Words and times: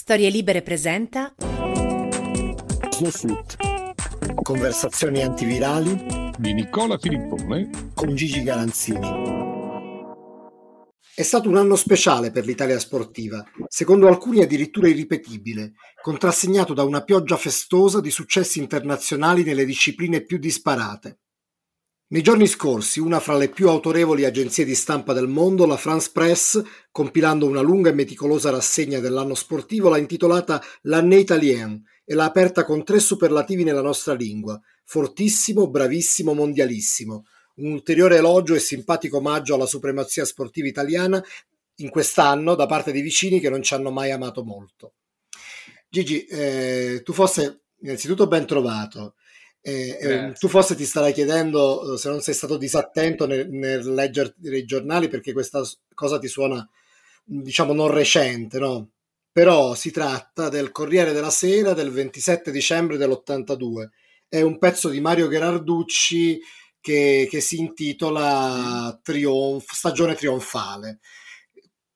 Storie 0.00 0.30
Libere 0.30 0.62
presenta 0.62 1.34
Snowflut. 2.90 3.56
Conversazioni 4.42 5.22
antivirali 5.22 6.32
di 6.38 6.54
Nicola 6.54 6.96
Filippone 6.96 7.90
con 7.92 8.14
Gigi 8.14 8.42
Garanzini. 8.42 9.06
È 11.14 11.20
stato 11.20 11.50
un 11.50 11.58
anno 11.58 11.76
speciale 11.76 12.30
per 12.30 12.46
l'Italia 12.46 12.78
sportiva, 12.78 13.44
secondo 13.68 14.08
alcuni 14.08 14.40
addirittura 14.40 14.88
irripetibile, 14.88 15.74
contrassegnato 16.00 16.72
da 16.72 16.82
una 16.82 17.04
pioggia 17.04 17.36
festosa 17.36 18.00
di 18.00 18.10
successi 18.10 18.58
internazionali 18.58 19.44
nelle 19.44 19.66
discipline 19.66 20.24
più 20.24 20.38
disparate. 20.38 21.18
Nei 22.12 22.22
giorni 22.22 22.48
scorsi 22.48 22.98
una 22.98 23.20
fra 23.20 23.36
le 23.36 23.50
più 23.50 23.68
autorevoli 23.68 24.24
agenzie 24.24 24.64
di 24.64 24.74
stampa 24.74 25.12
del 25.12 25.28
mondo, 25.28 25.64
la 25.64 25.76
France 25.76 26.10
Press, 26.12 26.60
compilando 26.90 27.46
una 27.46 27.60
lunga 27.60 27.90
e 27.90 27.92
meticolosa 27.92 28.50
rassegna 28.50 28.98
dell'anno 28.98 29.36
sportivo, 29.36 29.88
l'ha 29.88 29.96
intitolata 29.96 30.60
L'année 30.82 31.20
italien 31.20 31.80
e 32.04 32.14
l'ha 32.14 32.24
aperta 32.24 32.64
con 32.64 32.82
tre 32.82 32.98
superlativi 32.98 33.62
nella 33.62 33.80
nostra 33.80 34.12
lingua: 34.14 34.60
fortissimo, 34.82 35.70
bravissimo, 35.70 36.34
mondialissimo. 36.34 37.26
Un 37.58 37.70
ulteriore 37.70 38.16
elogio 38.16 38.56
e 38.56 38.58
simpatico 38.58 39.18
omaggio 39.18 39.54
alla 39.54 39.66
supremazia 39.66 40.24
sportiva 40.24 40.66
italiana 40.66 41.24
in 41.76 41.90
quest'anno 41.90 42.56
da 42.56 42.66
parte 42.66 42.90
di 42.90 43.02
vicini 43.02 43.38
che 43.38 43.50
non 43.50 43.62
ci 43.62 43.74
hanno 43.74 43.92
mai 43.92 44.10
amato 44.10 44.42
molto. 44.42 44.94
Gigi, 45.88 46.24
eh, 46.24 47.02
tu 47.04 47.12
fosse 47.12 47.66
innanzitutto 47.82 48.26
ben 48.26 48.46
trovato. 48.46 49.14
Eh, 49.62 49.98
eh, 50.00 50.32
tu 50.38 50.48
forse 50.48 50.74
ti 50.74 50.86
starai 50.86 51.12
chiedendo 51.12 51.94
eh, 51.94 51.98
se 51.98 52.08
non 52.08 52.22
sei 52.22 52.32
stato 52.32 52.56
disattento 52.56 53.26
nel, 53.26 53.46
nel 53.50 53.92
leggere 53.92 54.34
i 54.40 54.64
giornali 54.64 55.08
perché 55.08 55.34
questa 55.34 55.60
cosa 55.94 56.18
ti 56.18 56.28
suona, 56.28 56.66
diciamo, 57.24 57.74
non 57.74 57.90
recente, 57.90 58.58
no? 58.58 58.90
Però 59.32 59.74
si 59.74 59.90
tratta 59.90 60.48
del 60.48 60.72
Corriere 60.72 61.12
della 61.12 61.30
Sera 61.30 61.74
del 61.74 61.90
27 61.90 62.50
dicembre 62.50 62.96
dell'82. 62.96 63.88
È 64.28 64.40
un 64.40 64.58
pezzo 64.58 64.88
di 64.88 65.00
Mario 65.00 65.28
Gherarducci 65.28 66.40
che, 66.80 67.28
che 67.30 67.40
si 67.40 67.58
intitola 67.58 68.98
Trionf, 69.02 69.72
Stagione 69.72 70.14
trionfale. 70.14 71.00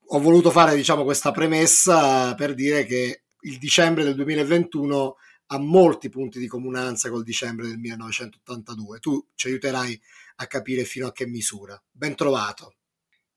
Ho 0.09 0.21
voluto 0.21 0.51
fare, 0.51 0.77
diciamo, 0.77 1.03
questa 1.03 1.33
premessa 1.33 2.35
per 2.35 2.55
dire 2.55 2.85
che 2.85 3.23
il 3.41 3.59
dicembre 3.59 4.05
del 4.05 4.15
2021 4.15 5.17
ha 5.47 5.59
molti 5.59 6.09
punti 6.09 6.39
di 6.39 6.47
comunanza 6.47 7.11
col 7.11 7.23
dicembre 7.23 7.67
del 7.69 7.79
1982. 7.79 8.99
Tu 8.99 9.29
ci 9.35 9.49
aiuterai 9.49 10.01
a 10.37 10.47
capire 10.47 10.85
fino 10.85 11.07
a 11.07 11.13
che 11.13 11.27
misura. 11.27 11.81
Ben 11.91 12.15
trovato. 12.15 12.77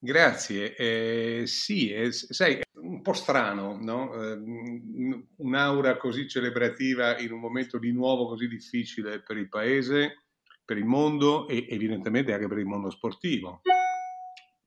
Grazie. 0.00 0.76
Eh, 0.76 1.46
sì, 1.46 1.90
eh, 1.90 2.12
sai, 2.12 2.54
è 2.56 2.62
un 2.74 3.02
po' 3.02 3.12
strano, 3.12 3.76
no? 3.80 4.14
Eh, 4.14 5.26
un'aura 5.36 5.96
così 5.96 6.28
celebrativa 6.28 7.18
in 7.18 7.32
un 7.32 7.40
momento 7.40 7.78
di 7.78 7.92
nuovo 7.92 8.28
così 8.28 8.46
difficile 8.46 9.20
per 9.22 9.36
il 9.36 9.48
paese, 9.48 10.26
per 10.64 10.78
il 10.78 10.84
mondo 10.84 11.48
e 11.48 11.66
evidentemente 11.68 12.32
anche 12.32 12.46
per 12.46 12.58
il 12.58 12.66
mondo 12.66 12.90
sportivo. 12.90 13.62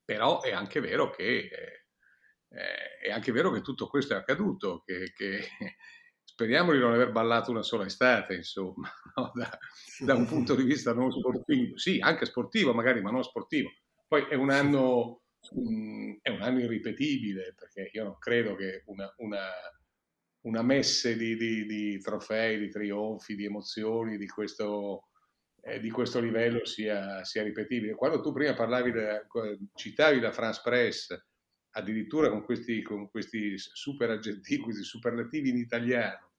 Però 0.03 0.42
è 0.42 0.52
anche 0.52 0.81
vero 0.81 1.09
che, 1.09 1.50
eh, 2.50 2.97
è 3.02 3.09
anche 3.09 3.31
vero 3.31 3.52
che 3.52 3.62
tutto 3.62 3.88
questo 3.88 4.14
è 4.14 4.17
accaduto, 4.17 4.84
che, 4.86 5.14
che 5.16 5.47
speriamo 6.42 6.72
di 6.72 6.80
non 6.80 6.94
aver 6.94 7.11
ballato 7.11 7.52
una 7.52 7.61
sola 7.61 7.86
estate, 7.86 8.34
insomma, 8.34 8.92
no? 9.16 9.31
da, 9.36 9.59
da, 10.00 10.16
un 10.16 10.25
punto 10.25 10.56
di 10.56 10.64
vista 10.64 10.92
non 10.92 11.11
sportivo. 11.11 11.78
Sì, 11.78 12.00
anche 12.00 12.25
sportivo 12.25 12.73
magari, 12.73 13.00
ma 13.02 13.11
non 13.11 13.23
sportivo. 13.23 13.70
Poi 14.08 14.25
è 14.28 14.34
un 14.34 14.50
anno, 14.50 15.22
um, 15.52 16.17
è 16.19 16.30
un 16.30 16.42
anno 16.42 16.59
irripetibile, 16.59 17.53
perché 17.56 17.92
io 17.94 18.06
non 18.06 18.17
credo 18.17 18.56
che 18.56 18.81
una, 18.88 19.14
una, 19.17 19.50
una 20.42 20.64
messe 20.64 21.16
di, 21.16 21.38
di, 21.38 21.66
di, 21.67 22.00
trofei, 22.00 22.58
di 22.58 22.69
trionfi, 22.69 23.36
di 23.36 23.45
emozioni 23.45 24.17
di 24.17 24.28
questo, 24.28 25.09
eh, 25.62 25.80
di 25.80 25.92
questo 25.92 26.19
livello 26.19 26.66
sia, 26.66 27.23
sia, 27.23 27.44
ripetibile. 27.44 27.94
Quando 27.94 28.19
tu 28.19 28.34
prima 28.34 28.56
parlavi, 28.56 28.91
de, 28.91 29.28
citavi 29.75 30.19
la 30.19 30.31
France 30.31 30.62
Press, 30.63 31.16
addirittura 31.74 32.30
con 32.30 32.44
questi, 32.44 32.81
con 32.81 33.12
questi 33.12 33.53
super 33.57 34.09
aggettivi, 34.09 34.63
questi 34.63 34.84
superlativi 34.84 35.50
in 35.50 35.57
italiano. 35.57 36.30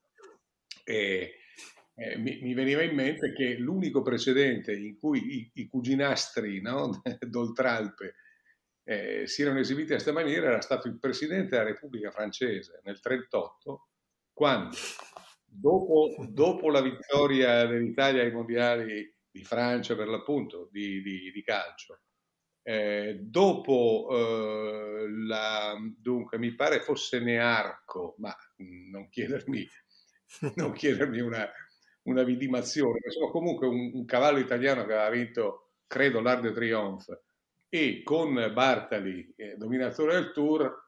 E, 0.85 1.35
eh, 1.95 2.17
mi, 2.19 2.41
mi, 2.43 2.55
veniva 2.55 2.83
in 2.83 2.95
mente 2.95 3.33
che 3.33 3.57
l'unico 3.57 4.03
precedente 4.03 4.73
in 4.73 4.99
cui 4.99 5.37
i, 5.37 5.51
i 5.55 5.69
cuginastri 5.69 6.61
no, 6.61 7.03
d'Oltralpe 7.21 8.15
eh, 8.85 9.27
si 9.27 9.43
erano 9.43 9.61
esibiti 9.61 9.91
a 9.91 9.95
questa 9.95 10.13
maniera 10.13 10.49
era 10.49 10.61
stato 10.61 10.89
il 10.89 10.99
presidente 10.99 11.51
della 11.51 11.65
Repubblica 11.65 12.11
francese 12.11 12.81
nel 12.85 12.99
1938, 13.03 13.89
quando 14.33 14.77
dopo, 15.45 16.15
dopo, 16.31 16.71
la 16.71 16.81
vittoria 16.81 17.67
dell'Italia 17.67 18.23
ai 18.23 18.33
mondiali 18.33 19.15
di 19.31 19.45
Francia 19.45 19.95
per 19.95 20.09
l'appunto 20.09 20.69
di, 20.71 21.03
di, 21.03 21.31
di 21.31 21.43
calcio, 21.43 22.01
eh, 22.63 23.19
dopo 23.21 24.09
eh, 24.11 25.07
la, 25.27 25.77
dunque, 25.97 26.39
mi 26.39 26.55
pare 26.55 26.81
fosse 26.81 27.21
Nearco, 27.21 28.15
ma 28.19 28.35
non 28.91 29.09
chiedermi, 29.09 29.67
non 30.57 30.73
chiedermi 30.73 31.21
una, 31.21 31.49
una 32.03 32.23
vidimazione, 32.23 33.01
insomma 33.05 33.31
comunque 33.31 33.67
un, 33.67 33.91
un, 33.95 34.05
cavallo 34.05 34.39
italiano 34.39 34.85
che 34.85 34.93
aveva 34.93 35.11
vinto, 35.11 35.73
credo, 35.87 36.21
l'Arc 36.21 36.41
de 36.43 36.53
Triomphe 36.53 37.23
e 37.69 38.03
con 38.03 38.35
Bartali, 38.53 39.33
eh, 39.37 39.57
dominatore 39.57 40.15
del 40.15 40.33
Tour, 40.33 40.83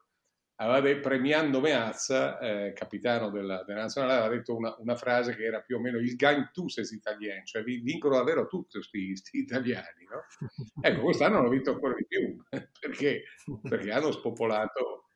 aveva 0.57 0.79
detto, 0.81 1.07
premiando 1.07 1.59
Meazza, 1.59 2.39
eh, 2.39 2.73
capitano 2.73 3.29
della, 3.29 3.63
della, 3.63 3.81
nazionale, 3.81 4.13
aveva 4.13 4.35
detto 4.35 4.55
una, 4.55 4.75
una, 4.79 4.95
frase 4.95 5.35
che 5.35 5.43
era 5.43 5.61
più 5.61 5.77
o 5.77 5.79
meno 5.79 5.97
il 5.97 6.15
gain 6.15 6.49
tous 6.53 6.77
es 6.77 6.91
italien, 6.91 7.45
cioè 7.45 7.63
vincono 7.63 8.15
davvero 8.15 8.47
tutti 8.47 8.77
questi 8.77 9.37
italiani. 9.37 10.05
No? 10.09 10.23
Ecco, 10.81 11.01
quest'anno 11.01 11.39
hanno 11.39 11.49
vinto 11.49 11.71
ancora 11.71 11.95
di 11.95 12.05
più, 12.05 12.41
perché, 12.79 13.23
perché 13.67 13.91
hanno 13.91 14.11
spopolato 14.11 15.09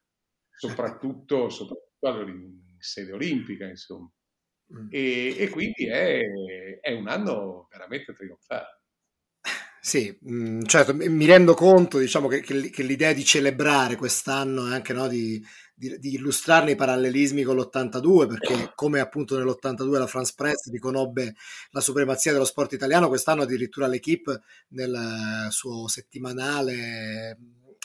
soprattutto, 0.49 1.49
soprattutto 1.49 2.21
in 2.27 2.59
sede 2.79 3.13
olimpica, 3.13 3.65
insomma. 3.65 4.11
Mm. 4.73 4.87
E, 4.91 5.35
e 5.37 5.49
quindi 5.49 5.87
è, 5.87 6.21
è 6.81 6.91
un 6.93 7.07
anno 7.07 7.67
veramente 7.71 8.13
trionfale. 8.13 8.79
Sì, 9.81 10.15
mh, 10.21 10.63
certo, 10.65 10.93
mi 10.93 11.25
rendo 11.25 11.53
conto 11.53 11.99
diciamo, 11.99 12.27
che, 12.27 12.41
che, 12.41 12.83
l'idea 12.83 13.13
di 13.13 13.23
celebrare 13.23 13.95
quest'anno 13.95 14.67
è 14.67 14.73
anche 14.73 14.91
no, 14.93 15.07
di, 15.07 15.43
di, 15.73 15.97
di, 15.99 16.15
illustrarne 16.15 16.71
i 16.71 16.75
parallelismi 16.75 17.43
con 17.43 17.55
l'82, 17.55 18.27
perché 18.27 18.71
come 18.75 18.99
appunto 18.99 19.37
nell'82 19.37 19.97
la 19.97 20.07
France 20.07 20.33
Press 20.35 20.69
riconobbe 20.69 21.33
la 21.71 21.79
supremazia 21.79 22.33
dello 22.33 22.45
sport 22.45 22.73
italiano, 22.73 23.07
quest'anno 23.07 23.43
addirittura 23.43 23.87
l'Equipe 23.87 24.41
nel 24.69 25.47
suo 25.49 25.87
settimanale 25.87 27.37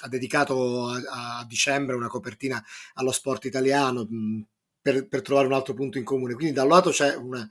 ha 0.03 0.09
dedicato 0.09 0.89
a, 0.89 1.41
a 1.41 1.45
dicembre 1.47 1.95
una 1.95 2.09
copertina 2.09 2.63
allo 2.95 3.13
sport 3.13 3.45
italiano 3.45 4.07
per, 4.85 5.09
per 5.09 5.23
trovare 5.23 5.47
un 5.47 5.55
altro 5.55 5.73
punto 5.73 5.97
in 5.97 6.05
comune. 6.05 6.35
Quindi 6.35 6.53
da 6.53 6.65
un 6.65 6.69
lato 6.69 6.91
c'è 6.91 7.15
una 7.17 7.49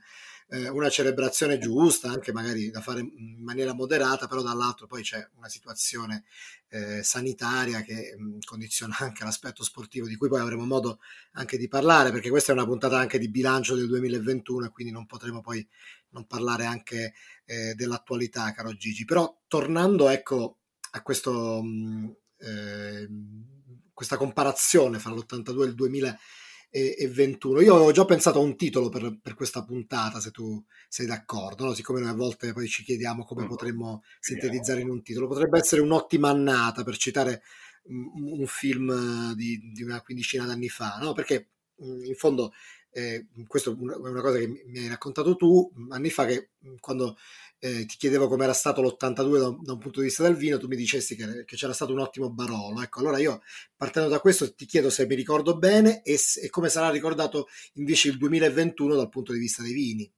eh, 0.48 0.68
una 0.68 0.88
celebrazione 0.88 1.58
giusta, 1.58 2.10
anche 2.10 2.32
magari 2.32 2.70
da 2.70 2.80
fare 2.80 3.00
in 3.00 3.42
maniera 3.42 3.74
moderata, 3.74 4.28
però 4.28 4.40
dall'altro 4.40 4.86
poi 4.86 5.02
c'è 5.02 5.26
una 5.36 5.48
situazione 5.48 6.24
eh, 6.68 7.02
sanitaria 7.02 7.80
che 7.82 8.14
mh, 8.16 8.38
condiziona 8.44 8.94
anche 9.00 9.24
l'aspetto 9.24 9.64
sportivo, 9.64 10.06
di 10.06 10.14
cui 10.14 10.28
poi 10.28 10.40
avremo 10.40 10.64
modo 10.64 11.00
anche 11.32 11.56
di 11.58 11.66
parlare, 11.66 12.12
perché 12.12 12.30
questa 12.30 12.52
è 12.52 12.54
una 12.54 12.66
puntata 12.66 12.96
anche 12.96 13.18
di 13.18 13.28
bilancio 13.28 13.74
del 13.74 13.88
2021 13.88 14.66
e 14.66 14.70
quindi 14.70 14.92
non 14.92 15.06
potremo 15.06 15.40
poi 15.40 15.66
non 16.10 16.26
parlare 16.26 16.66
anche 16.66 17.14
eh, 17.46 17.74
dell'attualità, 17.74 18.52
caro 18.52 18.74
Gigi. 18.74 19.04
Però 19.04 19.42
tornando 19.48 20.08
ecco 20.08 20.58
a 20.92 21.02
questo... 21.02 21.62
Mh, 21.62 22.16
eh, 22.38 23.08
questa 23.94 24.16
comparazione 24.16 24.98
fra 24.98 25.12
l'82 25.12 25.62
e 25.62 25.66
il 25.66 25.74
2000 25.74 26.18
e, 26.74 26.96
e 26.98 27.06
21. 27.06 27.60
Io 27.60 27.76
avevo 27.76 27.92
già 27.92 28.04
pensato 28.04 28.40
a 28.40 28.42
un 28.42 28.56
titolo 28.56 28.88
per, 28.88 29.16
per 29.22 29.34
questa 29.34 29.62
puntata, 29.64 30.18
se 30.18 30.32
tu 30.32 30.60
sei 30.88 31.06
d'accordo, 31.06 31.66
no? 31.66 31.72
siccome 31.72 32.00
noi 32.00 32.08
a 32.08 32.14
volte 32.14 32.52
poi 32.52 32.66
ci 32.66 32.82
chiediamo 32.82 33.24
come 33.24 33.44
mm. 33.44 33.46
potremmo 33.46 34.02
sintetizzare 34.18 34.80
in 34.80 34.90
un 34.90 35.00
titolo. 35.00 35.28
Potrebbe 35.28 35.60
essere 35.60 35.82
un'ottima 35.82 36.30
annata, 36.30 36.82
per 36.82 36.96
citare 36.96 37.42
un, 37.84 38.40
un 38.40 38.46
film 38.48 39.34
di, 39.34 39.70
di, 39.72 39.84
una 39.84 40.02
quindicina 40.02 40.46
d'anni 40.46 40.68
fa, 40.68 40.98
no? 41.00 41.12
perché 41.12 41.50
in 41.76 42.14
fondo 42.16 42.52
eh, 42.90 43.26
questo 43.46 43.70
è 43.70 43.76
una 43.78 44.20
cosa 44.20 44.38
che 44.38 44.48
mi 44.48 44.78
hai 44.78 44.88
raccontato 44.88 45.34
tu 45.36 45.68
anni 45.90 46.10
fa 46.10 46.24
che 46.26 46.50
quando 46.80 47.16
eh, 47.64 47.86
ti 47.86 47.96
chiedevo 47.96 48.28
com'era 48.28 48.52
stato 48.52 48.82
l'82 48.82 49.38
da, 49.38 49.56
da, 49.58 49.72
un 49.72 49.78
punto 49.78 50.00
di 50.00 50.06
vista 50.06 50.22
del 50.22 50.36
vino, 50.36 50.58
tu 50.58 50.66
mi 50.66 50.76
dicesti 50.76 51.16
che, 51.16 51.46
che, 51.46 51.56
c'era 51.56 51.72
stato 51.72 51.94
un 51.94 52.00
ottimo 52.00 52.28
Barolo. 52.30 52.82
Ecco, 52.82 53.00
allora 53.00 53.18
io 53.18 53.40
partendo 53.74 54.10
da 54.10 54.20
questo 54.20 54.54
ti 54.54 54.66
chiedo 54.66 54.90
se 54.90 55.06
mi 55.06 55.14
ricordo 55.14 55.56
bene 55.56 56.02
e, 56.02 56.18
e 56.42 56.50
come 56.50 56.68
sarà 56.68 56.90
ricordato 56.90 57.48
invece 57.74 58.08
il 58.08 58.18
2021 58.18 58.96
dal 58.96 59.08
punto 59.08 59.32
di 59.32 59.38
vista 59.38 59.62
dei 59.62 59.72
vini. 59.72 60.12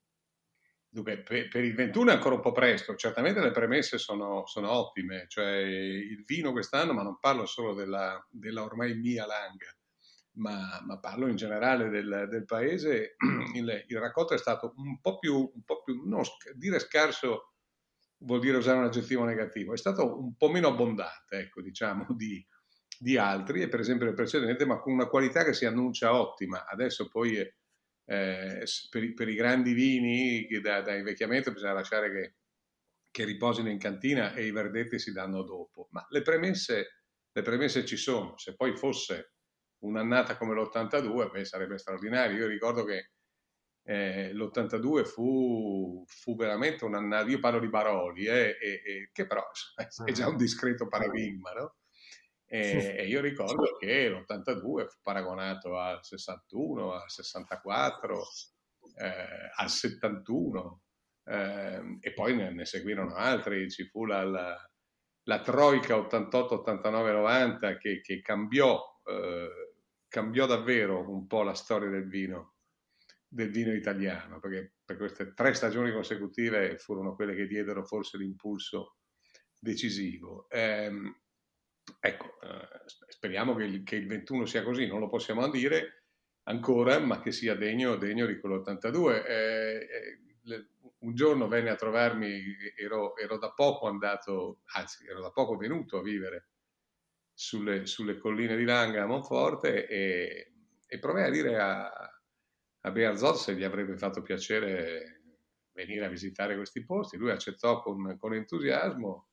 Dunque, 0.89 1.23
per, 1.23 1.63
il 1.63 1.73
21 1.73 2.11
è 2.11 2.13
ancora 2.15 2.35
un 2.35 2.41
po' 2.41 2.51
presto, 2.51 2.95
certamente 2.95 3.39
le 3.39 3.51
premesse 3.51 3.97
sono, 3.97 4.45
sono 4.45 4.69
ottime, 4.69 5.25
cioè 5.29 5.55
il 5.55 6.23
vino 6.25 6.51
quest'anno, 6.51 6.91
ma 6.91 7.03
non 7.03 7.17
parlo 7.17 7.45
solo 7.45 7.73
della, 7.73 8.21
della 8.29 8.63
ormai 8.63 8.93
mia 8.95 9.25
langa, 9.25 9.73
ma, 10.37 10.81
ma 10.85 10.99
parlo 10.99 11.27
in 11.27 11.35
generale 11.35 11.89
del, 11.89 12.27
del 12.29 12.45
paese, 12.45 13.15
il, 13.55 13.83
il, 13.87 13.99
raccolto 13.99 14.33
è 14.33 14.37
stato 14.37 14.73
un 14.77 14.99
po' 15.01 15.19
più, 15.19 15.35
un 15.35 15.63
po 15.63 15.81
più 15.83 16.07
non, 16.07 16.23
dire 16.55 16.79
scarso 16.79 17.53
vuol 18.19 18.39
dire 18.39 18.57
usare 18.57 18.77
un 18.77 18.85
aggettivo 18.85 19.23
negativo, 19.23 19.73
è 19.73 19.77
stato 19.77 20.19
un 20.19 20.35
po' 20.35 20.49
meno 20.49 20.69
abbondante, 20.69 21.37
ecco, 21.37 21.61
diciamo, 21.61 22.07
di, 22.15 22.45
di 22.97 23.17
altri, 23.17 23.61
e 23.61 23.69
per 23.69 23.79
esempio 23.79 24.07
il 24.07 24.15
precedente, 24.15 24.65
ma 24.65 24.79
con 24.79 24.93
una 24.93 25.07
qualità 25.07 25.43
che 25.43 25.53
si 25.53 25.65
annuncia 25.65 26.13
ottima. 26.13 26.65
Adesso 26.65 27.09
poi 27.09 27.37
eh, 27.37 28.63
per, 28.89 29.03
i, 29.03 29.13
per, 29.13 29.27
i 29.27 29.35
grandi 29.35 29.73
vini 29.73 30.47
da, 30.61 30.81
da, 30.81 30.95
invecchiamento 30.95 31.51
bisogna 31.51 31.73
lasciare 31.73 32.11
che, 32.11 32.35
che, 33.11 33.25
riposino 33.25 33.69
in 33.69 33.77
cantina 33.77 34.33
e 34.33 34.45
i 34.45 34.51
verdetti 34.51 34.97
si 34.97 35.11
danno 35.11 35.43
dopo. 35.43 35.87
Ma 35.91 36.05
le 36.09 36.21
premesse, 36.21 37.01
le 37.31 37.41
premesse 37.41 37.85
ci 37.85 37.97
sono. 37.97 38.37
Se 38.37 38.55
poi 38.55 38.75
fosse 38.75 39.33
un'annata 39.79 40.37
come 40.37 40.53
l'82, 40.53 41.31
beh, 41.31 41.45
sarebbe 41.45 41.77
straordinario. 41.77 42.37
Io 42.37 42.47
ricordo 42.47 42.83
che 42.83 43.11
eh, 43.83 44.33
l'82 44.33 45.05
fu, 45.05 46.03
fu, 46.07 46.35
veramente 46.35 46.85
un'annata, 46.85 47.29
io 47.29 47.39
parlo 47.39 47.59
di 47.59 47.69
Baroli, 47.69 48.25
eh, 48.25 48.57
e, 48.59 48.81
e, 48.85 49.09
che 49.11 49.25
però 49.25 49.43
è 50.05 50.11
già 50.11 50.27
un 50.27 50.37
discreto 50.37 50.87
paradigma, 50.87 51.51
no? 51.53 51.75
E, 52.49 53.05
io 53.07 53.19
ricordo 53.19 53.75
che 53.77 54.09
l'82 54.09 54.87
fu 54.87 54.97
paragonato 55.01 55.77
al 55.77 56.03
61, 56.03 56.93
al 56.93 57.09
64, 57.09 58.23
eh, 58.99 59.51
al 59.55 59.69
71 59.69 60.81
eh, 61.25 61.97
e 61.99 62.13
poi 62.13 62.35
ne, 62.35 62.51
ne, 62.53 62.65
seguirono 62.65 63.15
altri, 63.15 63.69
ci 63.69 63.85
fu 63.85 64.05
la, 64.05 64.23
la, 64.23 64.69
la 65.23 65.41
Troica 65.41 65.97
88, 65.97 66.55
89, 66.59 67.11
90 67.11 67.77
che, 67.77 67.99
che 68.01 68.21
cambiò, 68.21 68.81
eh, 69.03 69.66
cambiò 70.07 70.45
davvero 70.45 71.09
un 71.09 71.27
po' 71.27 71.43
la 71.43 71.53
storia 71.53 71.89
del 71.89 72.07
vino, 72.07 72.55
del 73.27 73.49
vino 73.49 73.73
italiano, 73.73 74.39
perché 74.39 74.75
per 74.83 74.97
queste 74.97 75.33
tre 75.33 75.53
stagioni 75.53 75.91
consecutive 75.91 76.77
furono 76.77 77.15
quelle 77.15 77.35
che 77.35 77.47
diedero 77.47 77.83
forse 77.83 78.17
l'impulso 78.17 78.97
decisivo. 79.59 80.49
Eh, 80.49 80.91
Ecco, 81.99 82.39
eh, 82.41 82.83
speriamo 83.07 83.55
che 83.55 83.63
il, 83.63 83.83
che 83.83 83.95
il, 83.95 84.07
21 84.07 84.45
sia 84.45 84.63
così, 84.63 84.87
non 84.87 84.99
lo 84.99 85.07
possiamo 85.07 85.47
dire 85.49 86.03
ancora, 86.43 86.99
ma 86.99 87.21
che 87.21 87.31
sia 87.31 87.55
degno, 87.55 87.95
degno 87.95 88.25
di 88.25 88.39
quell'82. 88.39 89.25
Eh, 89.25 89.87
eh, 90.45 90.67
un 90.99 91.13
giorno 91.13 91.47
venne 91.47 91.69
a 91.69 91.75
trovarmi, 91.75 92.41
ero, 92.75 93.15
ero, 93.17 93.37
da 93.37 93.51
poco 93.51 93.87
andato, 93.87 94.61
anzi 94.75 95.05
ero 95.07 95.21
da 95.21 95.31
poco 95.31 95.55
venuto 95.55 95.97
a 95.97 96.01
vivere 96.01 96.49
sulle, 97.37 97.85
sulle 97.85 98.17
colline 98.17 98.57
di 98.57 98.63
Langa 98.63 99.03
a 99.03 99.05
Monforte 99.05 99.87
e, 99.87 100.53
e 100.87 100.99
provai 100.99 101.25
a 101.25 101.29
dire 101.29 101.59
a, 101.59 101.87
a 102.81 102.91
Bearzot 102.91 103.35
se 103.35 103.55
gli 103.55 103.63
avrebbe 103.63 103.95
fatto 103.95 104.23
piacere 104.23 105.35
venire 105.71 106.05
a 106.05 106.09
visitare 106.09 106.55
questi 106.55 106.83
posti. 106.83 107.15
Lui 107.15 107.29
accettò 107.29 107.83
con, 107.83 108.17
con 108.17 108.33
entusiasmo 108.33 109.27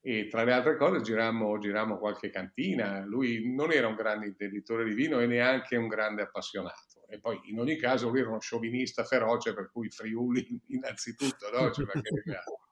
e 0.00 0.26
tra 0.26 0.42
le 0.42 0.52
altre 0.52 0.76
cose 0.76 1.00
girammo, 1.02 1.56
girammo, 1.58 1.98
qualche 1.98 2.30
cantina. 2.30 3.04
Lui 3.04 3.54
non 3.54 3.70
era 3.70 3.86
un 3.86 3.94
grande 3.94 4.26
intenditore 4.26 4.84
di 4.84 4.94
vino 4.94 5.20
e 5.20 5.26
neanche 5.26 5.76
un 5.76 5.86
grande 5.86 6.22
appassionato. 6.22 7.06
E 7.08 7.20
poi 7.20 7.38
in 7.44 7.60
ogni 7.60 7.76
caso 7.76 8.08
lui 8.08 8.18
era 8.18 8.30
uno 8.30 8.40
sciovinista 8.40 9.04
feroce, 9.04 9.54
per 9.54 9.70
cui 9.70 9.88
Friuli 9.88 10.60
innanzitutto, 10.70 11.48
no? 11.52 11.70
Cioè, 11.70 11.86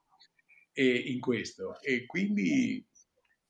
e 0.72 0.94
in 0.96 1.20
questo. 1.20 1.80
E 1.80 2.06
quindi, 2.06 2.84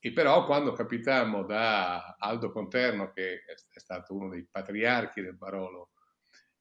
e 0.07 0.13
però 0.13 0.45
quando 0.45 0.75
capitammo 0.75 1.45
da 1.45 2.17
Aldo 2.19 2.53
Conterno, 2.53 3.11
che 3.11 3.43
è 3.47 3.79
stato 3.79 4.15
uno 4.15 4.29
dei 4.29 4.47
patriarchi 4.47 5.23
del 5.23 5.35
Barolo, 5.35 5.93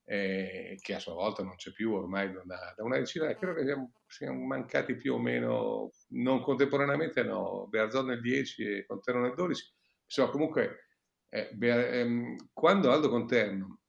eh, 0.06 0.78
che 0.80 0.96
a 0.96 1.00
sua 1.00 1.12
volta 1.12 1.44
non 1.44 1.56
c'è 1.56 1.74
più 1.74 1.92
ormai 1.92 2.32
da, 2.32 2.74
da 2.74 2.84
una 2.86 3.00
decina, 3.00 3.36
credo 3.36 3.54
che 3.54 3.66
siamo, 3.66 3.92
siamo, 4.08 4.46
mancati 4.46 4.96
più 4.96 5.16
o 5.16 5.20
meno, 5.20 5.92
non 6.12 6.42
contemporaneamente, 6.42 7.22
no, 7.24 7.68
Bearzon 7.68 8.06
nel 8.06 8.22
10 8.22 8.64
e 8.64 8.86
Conterno 8.86 9.24
nel 9.24 9.34
12, 9.34 9.74
insomma 10.06 10.30
comunque 10.30 10.88
eh, 11.28 11.50
Be- 11.52 12.00
ehm, 12.00 12.36
quando 12.54 12.94
Aldo 12.94 13.10
Conterno 13.10 13.80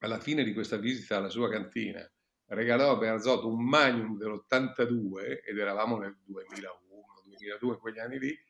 alla 0.00 0.18
fine 0.18 0.42
di 0.42 0.52
questa 0.52 0.78
visita 0.78 1.16
alla 1.16 1.28
sua 1.28 1.48
cantina 1.48 2.04
regalò 2.46 2.90
a 2.90 2.96
Bearzot 2.96 3.44
un 3.44 3.64
Magnum 3.64 4.18
dell'82 4.18 5.42
ed 5.44 5.58
eravamo 5.58 5.96
nel 5.96 6.18
2001, 6.24 7.22
2002, 7.22 7.72
in 7.74 7.78
quegli 7.78 7.98
anni 8.00 8.18
lì, 8.18 8.48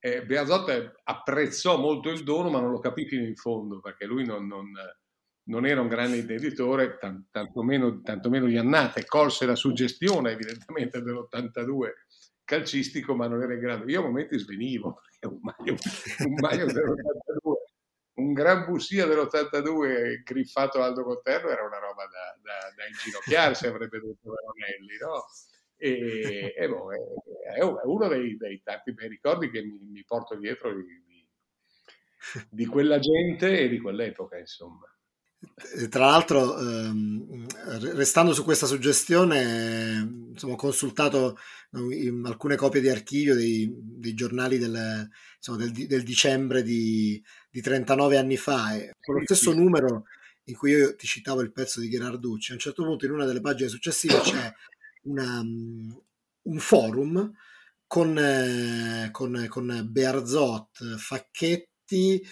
eh, 0.00 0.24
Bearzot 0.24 1.00
apprezzò 1.04 1.78
molto 1.78 2.10
il 2.10 2.22
dono 2.22 2.50
ma 2.50 2.60
non 2.60 2.70
lo 2.70 2.78
capì 2.78 3.06
fino 3.06 3.24
in 3.24 3.36
fondo 3.36 3.80
perché 3.80 4.06
lui 4.06 4.24
non, 4.24 4.46
non 4.46 4.70
non 5.48 5.66
era 5.66 5.80
un 5.80 5.88
grande 5.88 6.18
intenditore, 6.18 6.98
tant- 6.98 7.26
tantomeno, 7.30 8.00
tantomeno 8.02 8.48
Iannate, 8.48 9.06
colse 9.06 9.46
la 9.46 9.54
suggestione 9.54 10.32
evidentemente 10.32 11.02
dell'82 11.02 11.92
calcistico, 12.44 13.14
ma 13.14 13.26
non 13.26 13.42
era 13.42 13.52
in 13.52 13.60
grado. 13.60 13.88
Io 13.88 14.00
a 14.00 14.04
momenti 14.04 14.38
svenivo, 14.38 15.00
perché 15.02 15.26
un 15.26 15.40
maio, 15.42 15.76
un 16.26 16.34
maio 16.34 16.66
dell'82, 16.66 17.52
un 18.14 18.32
gran 18.32 18.64
bussia 18.66 19.06
dell'82 19.06 20.22
griffato 20.22 20.82
Aldo 20.82 21.02
Conterno 21.04 21.50
era 21.50 21.62
una 21.62 21.78
roba 21.78 22.04
da, 22.06 22.38
da, 22.42 22.72
da 22.74 22.86
inginocchiarsi, 22.86 23.66
avrebbe 23.66 24.00
detto 24.00 24.30
Veronelli, 24.30 24.96
no? 25.00 25.26
E, 25.80 26.54
e 26.56 26.68
boh, 26.68 26.92
è, 26.92 27.58
è, 27.58 27.62
uno 27.62 28.08
dei, 28.08 28.36
dei, 28.36 28.60
tanti 28.62 28.92
bei 28.92 29.08
ricordi 29.08 29.48
che 29.48 29.62
mi, 29.62 29.78
mi 29.78 30.04
porto 30.04 30.36
dietro 30.36 30.74
di, 30.74 30.82
di, 31.06 31.26
di 32.50 32.66
quella 32.66 32.98
gente 32.98 33.60
e 33.60 33.68
di 33.68 33.78
quell'epoca, 33.78 34.36
insomma. 34.38 34.92
Tra 35.88 36.06
l'altro, 36.06 36.58
ehm, 36.58 37.46
restando 37.94 38.32
su 38.32 38.42
questa 38.42 38.66
suggestione, 38.66 40.30
insomma, 40.30 40.54
ho 40.54 40.56
consultato 40.56 41.38
alcune 42.24 42.56
copie 42.56 42.80
di 42.80 42.88
archivio 42.88 43.36
dei, 43.36 43.72
dei 43.72 44.14
giornali 44.14 44.58
del, 44.58 45.08
insomma, 45.36 45.58
del, 45.58 45.70
del, 45.70 46.02
dicembre 46.02 46.62
di, 46.62 47.22
di 47.50 47.60
39 47.60 48.16
anni 48.16 48.36
fa 48.36 48.74
e 48.74 48.94
con 49.00 49.14
lo 49.14 49.20
stesso 49.22 49.52
numero 49.52 50.06
in 50.44 50.56
cui 50.56 50.72
io 50.72 50.96
ti 50.96 51.06
citavo 51.06 51.40
il 51.40 51.52
pezzo 51.52 51.78
di 51.78 51.88
Gherarducci, 51.88 52.50
a 52.50 52.54
un 52.54 52.60
certo 52.60 52.82
punto 52.82 53.04
in 53.04 53.12
una 53.12 53.24
delle 53.24 53.40
pagine 53.40 53.68
successive 53.68 54.18
c'è 54.20 54.52
una, 55.08 55.40
un 55.40 56.58
forum 56.58 57.32
con, 57.86 58.18
eh, 58.18 59.08
con, 59.10 59.46
con 59.48 59.86
Bearzot, 59.90 60.96
Facchetti, 60.96 62.22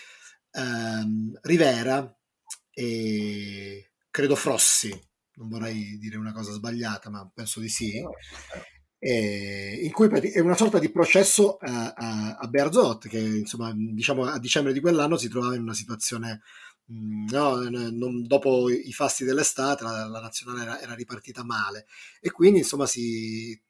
ehm, 0.50 1.38
Rivera, 1.42 2.16
e 2.72 3.90
credo 4.10 4.36
Frossi, 4.36 4.90
non 5.36 5.48
vorrei 5.48 5.96
dire 5.98 6.16
una 6.18 6.32
cosa 6.32 6.52
sbagliata, 6.52 7.08
ma 7.10 7.30
penso 7.34 7.60
di 7.60 7.68
sì, 7.68 8.02
in 8.98 9.92
cui 9.92 10.08
è 10.08 10.40
una 10.40 10.56
sorta 10.56 10.78
di 10.78 10.90
processo 10.90 11.56
a, 11.58 11.92
a, 11.94 12.36
a 12.36 12.46
Berzot, 12.48 13.08
che 13.08 13.18
insomma 13.18 13.72
diciamo 13.74 14.24
a 14.24 14.38
dicembre 14.38 14.72
di 14.72 14.80
quell'anno 14.80 15.16
si 15.16 15.28
trovava 15.28 15.54
in 15.54 15.62
una 15.62 15.74
situazione 15.74 16.42
No, 16.88 17.68
non, 17.68 18.24
dopo 18.28 18.70
i 18.70 18.92
fasti 18.92 19.24
dell'estate 19.24 19.82
la, 19.82 20.06
la 20.06 20.20
nazionale 20.20 20.62
era, 20.62 20.80
era, 20.80 20.94
ripartita 20.94 21.42
male. 21.42 21.86
E 22.20 22.30
quindi 22.30 22.58
insomma 22.58 22.86
si, 22.86 23.60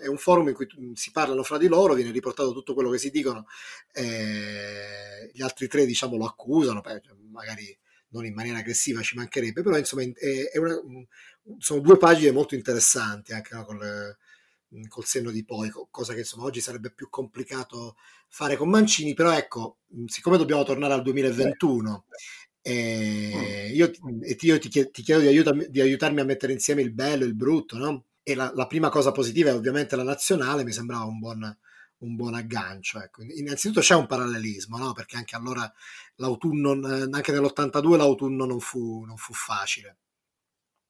è 0.00 0.06
un 0.06 0.16
forum 0.16 0.48
in 0.48 0.54
cui 0.54 0.68
si 0.94 1.10
parlano 1.10 1.42
fra 1.42 1.58
di 1.58 1.66
loro, 1.66 1.94
viene 1.94 2.12
riportato 2.12 2.52
tutto 2.52 2.72
quello 2.74 2.90
che 2.90 2.98
si 2.98 3.10
dicono, 3.10 3.46
eh, 3.92 5.28
gli 5.32 5.42
altri 5.42 5.66
tre 5.66 5.86
diciamo 5.86 6.16
lo 6.16 6.24
accusano, 6.24 6.80
beh, 6.80 7.02
magari 7.32 7.76
non 8.10 8.24
in 8.24 8.34
maniera 8.34 8.58
aggressiva, 8.58 9.02
ci 9.02 9.16
mancherebbe, 9.16 9.62
però 9.62 9.76
insomma 9.76 10.02
è, 10.02 10.50
è 10.52 10.58
una, 10.58 10.80
sono 11.58 11.80
due 11.80 11.96
pagine 11.96 12.30
molto 12.30 12.54
interessanti 12.54 13.32
anche 13.32 13.54
no, 13.54 13.64
col, 13.64 14.16
col, 14.88 15.04
senno 15.04 15.30
di 15.30 15.44
poi, 15.44 15.70
cosa 15.90 16.12
che 16.12 16.20
insomma 16.20 16.44
oggi 16.44 16.60
sarebbe 16.60 16.92
più 16.92 17.08
complicato 17.08 17.96
fare 18.28 18.56
con 18.56 18.68
Mancini, 18.68 19.14
però 19.14 19.32
ecco, 19.32 19.78
siccome 20.06 20.36
dobbiamo 20.36 20.62
tornare 20.62 20.94
al 20.94 21.02
2021 21.02 22.04
eh, 22.68 23.70
io, 23.72 23.92
io 24.40 24.58
ti, 24.58 24.68
ti, 24.68 25.02
chiedo 25.02 25.20
di, 25.20 25.28
aiutarmi, 25.28 25.68
di, 25.68 25.80
aiutarmi 25.80 26.18
a 26.18 26.24
mettere 26.24 26.52
insieme 26.52 26.82
il 26.82 26.92
bello 26.92 27.22
e 27.22 27.28
il 27.28 27.36
brutto, 27.36 27.78
no? 27.78 28.06
E 28.24 28.34
la, 28.34 28.50
la, 28.56 28.66
prima 28.66 28.88
cosa 28.88 29.12
positiva 29.12 29.50
è 29.50 29.54
ovviamente 29.54 29.94
la 29.94 30.02
nazionale, 30.02 30.64
mi 30.64 30.72
sembrava 30.72 31.04
un 31.04 31.20
buon, 31.20 31.58
un 31.98 32.16
buon 32.16 32.34
aggancio. 32.34 33.00
Ecco. 33.00 33.22
Innanzitutto 33.22 33.78
c'è 33.78 33.94
un 33.94 34.06
parallelismo, 34.06 34.78
no? 34.78 34.92
perché 34.94 35.16
anche 35.16 35.36
allora 35.36 35.72
l'autunno, 36.16 36.72
anche 36.72 37.30
nell'82 37.30 37.96
l'autunno 37.96 38.44
non 38.44 38.58
fu, 38.58 39.04
non 39.04 39.16
fu 39.16 39.32
facile. 39.32 39.98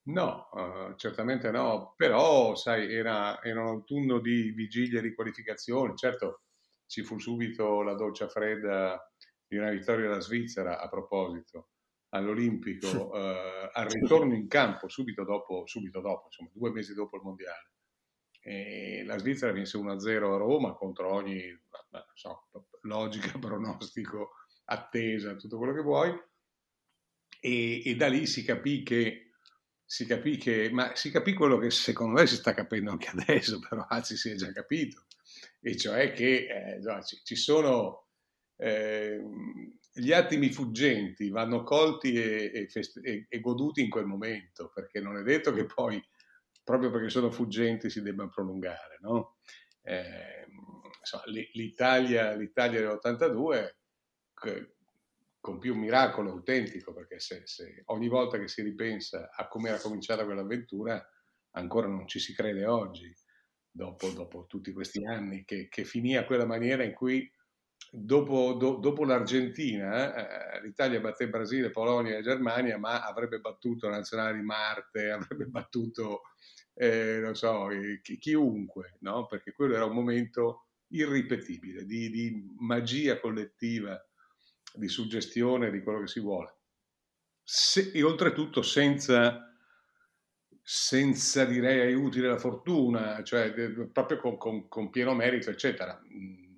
No, 0.05 0.49
uh, 0.53 0.95
certamente 0.97 1.51
no, 1.51 1.93
però 1.95 2.55
sai, 2.55 2.91
era, 2.91 3.43
era, 3.43 3.61
un 3.61 3.67
autunno 3.67 4.19
di 4.19 4.51
vigilie 4.53 5.03
di 5.03 5.13
qualificazione, 5.13 5.95
certo 5.95 6.41
ci 6.87 7.03
fu 7.03 7.19
subito 7.19 7.83
la 7.83 7.95
doccia 7.95 8.29
fredda 8.29 9.13
di 9.47 9.57
una 9.57 9.71
vittoria 9.71 10.09
della 10.09 10.21
Svizzera 10.21 10.81
a 10.81 10.89
proposito 10.89 11.71
all'Olimpico, 12.11 13.09
uh, 13.09 13.69
al 13.73 13.87
ritorno 13.89 14.35
in 14.35 14.49
campo 14.49 14.89
subito 14.89 15.25
dopo, 15.25 15.67
subito 15.67 16.01
dopo, 16.01 16.27
insomma 16.27 16.51
due 16.53 16.71
mesi 16.71 16.95
dopo 16.95 17.17
il 17.17 17.23
Mondiale. 17.23 17.71
E 18.41 19.03
la 19.05 19.19
Svizzera 19.19 19.53
vinse 19.53 19.79
1-0 19.79 20.33
a 20.33 20.37
Roma 20.37 20.75
contro 20.75 21.13
ogni 21.13 21.43
so, 22.15 22.49
logica, 22.83 23.37
pronostico, 23.39 24.31
attesa, 24.67 25.35
tutto 25.35 25.59
quello 25.59 25.75
che 25.75 25.83
vuoi. 25.83 26.11
e, 27.41 27.83
e 27.85 27.97
da 27.97 28.09
lì 28.09 28.27
si 28.27 28.45
capì 28.45 28.83
che 28.83 29.27
si 29.89 30.05
capì 30.05 30.37
che, 30.37 30.69
ma 30.73 30.97
si 30.97 31.13
capì 31.13 31.33
quello 31.33 31.59
che 31.59 31.71
secondo 31.71 32.19
me 32.21 32.27
si 32.27 32.35
sta 32.35 32.53
capendo 32.53 32.91
anche 32.91 33.09
adesso, 33.09 33.61
però 33.67 33.87
anzi 33.89 34.17
si 34.17 34.31
è 34.31 34.35
già 34.35 34.53
capito, 34.53 35.06
e 35.61 35.77
cioè 35.77 36.13
che 36.13 36.79
eh, 36.79 36.81
ci, 37.25 37.37
sono 37.37 38.09
eh, 38.57 39.23
gli 39.93 40.13
attimi 40.13 40.51
fuggenti, 40.51 41.31
vanno 41.31 41.63
colti 41.63 42.15
e, 42.15 42.51
e, 42.55 42.69
feste- 42.69 43.01
e, 43.01 43.27
e, 43.29 43.41
goduti 43.41 43.83
in 43.83 43.91
quel 43.91 44.07
momento, 44.07 44.71
perché 44.75 45.01
non 45.01 45.17
è 45.17 45.23
detto 45.23 45.53
che 45.53 45.65
poi, 45.65 46.03
proprio 46.63 46.91
perché 46.91 47.09
sono 47.09 47.31
fuggenti, 47.31 47.91
si 47.91 48.03
debbano 48.03 48.31
prolungare. 48.31 48.99
No? 49.01 49.39
Eh, 49.83 50.47
insomma, 51.01 51.25
l'Italia, 51.27 52.35
l'Italia 52.35 52.81
dell'82 52.81 53.75
compì 55.47 55.69
un 55.69 55.79
miracolo 55.79 56.33
autentico, 56.33 56.93
perché 56.93 57.21
se, 57.21 57.43
se 57.45 57.83
ogni 57.87 58.09
volta 58.09 58.37
che 58.37 58.49
si 58.49 58.63
ripensa 58.63 59.31
a 59.33 59.47
come 59.47 59.69
era 59.69 59.79
cominciata 59.79 60.25
quell'avventura, 60.25 61.01
ancora 61.53 61.87
non 61.87 62.09
ci 62.09 62.19
si 62.19 62.35
crede 62.35 62.67
oggi, 62.67 63.15
dopo, 63.77 64.09
dopo 64.09 64.47
tutti 64.49 64.73
questi 64.73 65.05
anni, 65.05 65.45
che, 65.45 65.69
che, 65.69 65.85
finì 65.85 66.17
a 66.17 66.25
quella 66.25 66.47
maniera 66.47 66.83
in 66.83 66.95
cui 66.95 67.31
dopo, 67.91 68.55
do, 68.55 68.77
dopo 68.77 69.05
l'Argentina 69.05 70.57
eh, 70.57 70.63
l'Italia 70.63 71.01
batté 71.01 71.29
Brasile, 71.29 71.71
Polonia 71.71 72.17
e 72.17 72.23
Germania, 72.23 72.79
ma 72.79 73.05
avrebbe 73.05 73.39
battuto 73.39 73.89
la 73.89 73.97
nazionale 73.97 74.37
di 74.37 74.43
Marte, 74.43 75.11
avrebbe 75.13 75.45
battuto, 75.45 76.23
eh, 76.75 77.21
non 77.21 77.35
so, 77.35 77.69
chi, 78.03 78.19
chiunque, 78.19 78.97
no? 79.01 79.27
perché 79.27 79.53
quello 79.53 79.75
era 79.75 79.85
un 79.85 79.95
momento 79.95 80.69
irripetibile 80.89 81.85
di, 81.85 82.09
di 82.11 82.55
magia 82.59 83.21
collettiva 83.21 84.01
di 84.73 84.89
suggestione 84.89 85.71
di 85.71 85.83
quello 85.83 86.01
che 86.01 86.07
si 86.07 86.21
vuole. 86.21 86.55
Se, 87.43 87.91
e 87.93 88.03
oltretutto 88.03 88.63
senza, 88.63 89.55
senza, 90.69 91.45
direi, 91.45 91.81
aiuti 91.81 92.19
della 92.19 92.39
fortuna, 92.39 93.23
cioè 93.23 93.53
proprio 93.93 94.19
con, 94.19 94.37
con, 94.37 94.69
con, 94.69 94.91
pieno 94.91 95.15
merito, 95.15 95.51
eccetera. 95.51 95.97
Mm, 96.13 96.57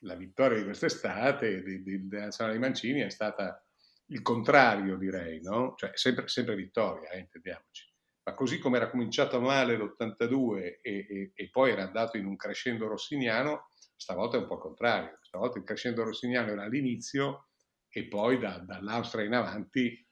la 0.00 0.14
vittoria 0.14 0.58
di 0.58 0.64
quest'estate 0.64 1.62
della 1.62 2.24
nazionale 2.24 2.58
di 2.58 2.62
Mancini 2.62 3.00
è 3.00 3.08
stata 3.08 3.64
il 4.08 4.20
contrario, 4.20 4.96
direi, 4.96 5.40
no? 5.40 5.74
Cioè, 5.76 5.92
sempre, 5.94 6.28
sempre 6.28 6.54
vittoria, 6.54 7.10
eh, 7.10 7.20
intendiamoci. 7.20 7.88
Ma 8.24 8.34
così 8.34 8.58
come 8.58 8.76
era 8.76 8.90
cominciato 8.90 9.40
male 9.40 9.76
l'82 9.76 10.58
e, 10.58 10.80
e, 10.82 11.32
e 11.34 11.48
poi 11.50 11.70
era 11.70 11.84
andato 11.84 12.18
in 12.18 12.26
un 12.26 12.36
crescendo 12.36 12.88
rossiniano, 12.88 13.70
stavolta 13.96 14.36
è 14.36 14.40
un 14.40 14.46
po' 14.46 14.54
il 14.54 14.60
contrario 14.60 15.18
stavolta 15.30 15.58
il 15.58 15.64
crescendo 15.64 16.02
rossiniano 16.02 16.50
era 16.50 16.64
all'inizio 16.64 17.50
e 17.88 18.04
poi 18.06 18.38
da, 18.38 18.58
dall'Austria 18.58 19.24
in 19.24 19.34
avanti 19.34 20.04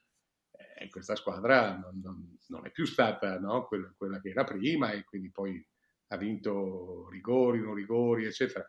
eh, 0.78 0.88
questa 0.88 1.16
squadra 1.16 1.76
non, 1.76 2.00
non, 2.00 2.38
non, 2.48 2.66
è 2.66 2.70
più 2.70 2.86
stata 2.86 3.38
no? 3.38 3.66
quella, 3.66 3.92
quella, 3.96 4.20
che 4.20 4.30
era 4.30 4.44
prima 4.44 4.92
e 4.92 5.04
quindi 5.04 5.30
poi 5.30 5.64
ha 6.08 6.16
vinto 6.16 7.08
rigori, 7.10 7.60
non 7.60 7.74
rigori, 7.74 8.24
eccetera. 8.26 8.64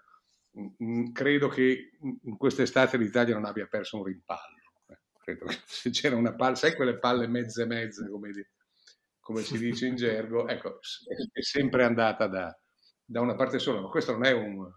Mm, 0.60 0.68
mm, 0.84 1.12
credo 1.12 1.48
che 1.48 1.92
in 2.24 2.38
quest'estate 2.38 2.98
l'Italia 2.98 3.36
non 3.36 3.46
abbia 3.46 3.68
perso 3.68 3.98
un 3.98 4.06
rimpallo. 4.06 4.58
Eh, 4.88 5.00
credo 5.20 5.46
che 5.46 5.58
se 5.66 5.92
c'era 5.92 6.16
una 6.16 6.34
palla, 6.34 6.56
sai 6.56 6.76
quelle 6.76 6.98
palle 6.98 7.28
mezze 7.28 7.66
mezze, 7.66 8.10
come, 8.10 8.32
come 9.20 9.42
si 9.42 9.58
dice 9.60 9.86
in 9.86 9.96
gergo, 9.96 10.48
ecco, 10.50 10.80
è, 11.34 11.42
sempre 11.42 11.84
andata 11.84 12.28
da, 12.28 12.60
da 13.06 13.22
una 13.22 13.36
parte 13.36 13.60
sola, 13.60 13.82
ma 13.82 13.90
questo 13.90 14.14
non 14.14 14.26
è 14.26 14.32
un, 14.32 14.68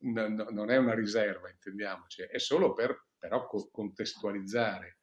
no, 0.00 0.50
non 0.50 0.70
è 0.70 0.76
una 0.76 0.94
riserva, 0.94 1.48
intendiamoci, 1.48 2.22
è 2.22 2.38
solo 2.38 2.72
per 2.72 3.04
però 3.18 3.46
contestualizzare 3.46 4.98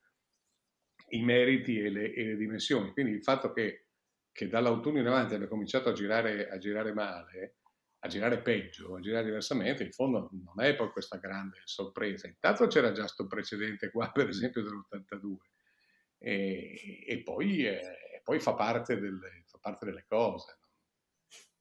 i 1.09 1.21
meriti 1.23 1.79
e 1.79 1.89
le, 1.89 2.13
e 2.13 2.25
le 2.25 2.35
dimensioni. 2.35 2.91
Quindi 2.91 3.11
il 3.13 3.23
fatto 3.23 3.51
che, 3.51 3.87
che, 4.31 4.47
dall'autunno 4.47 4.99
in 4.99 5.07
avanti 5.07 5.35
abbia 5.35 5.47
cominciato 5.47 5.89
a 5.89 5.93
girare, 5.93 6.49
a 6.49 6.57
girare 6.57 6.93
male, 6.93 7.57
a 7.99 8.07
girare 8.07 8.41
peggio, 8.41 8.95
a 8.95 8.99
girare 8.99 9.25
diversamente, 9.25 9.83
in 9.83 9.91
fondo 9.91 10.29
non 10.31 10.65
è 10.65 10.75
poi 10.75 10.89
questa 10.89 11.17
grande 11.17 11.61
sorpresa. 11.65 12.27
Intanto 12.27 12.67
c'era 12.67 12.91
già 12.91 13.01
questo 13.01 13.27
precedente 13.27 13.89
qua, 13.89 14.11
per 14.11 14.27
esempio, 14.27 14.61
dell'82, 14.61 15.35
e, 16.17 17.03
e 17.07 17.21
poi, 17.23 17.65
eh, 17.65 18.21
poi 18.23 18.39
fa, 18.39 18.53
parte 18.55 18.99
delle, 18.99 19.43
fa, 19.45 19.57
parte 19.59 19.85
delle, 19.85 20.05
cose. 20.07 20.57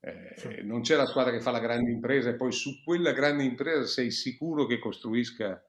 Eh, 0.00 0.62
non 0.62 0.80
c'è 0.80 0.96
la 0.96 1.06
squadra 1.06 1.30
che 1.30 1.40
fa 1.40 1.52
la 1.52 1.60
grande 1.60 1.92
impresa 1.92 2.30
e 2.30 2.34
poi 2.34 2.50
su 2.50 2.82
quella 2.82 3.12
grande 3.12 3.44
impresa 3.44 3.86
sei 3.86 4.10
sicuro 4.10 4.66
che 4.66 4.80
costruisca 4.80 5.64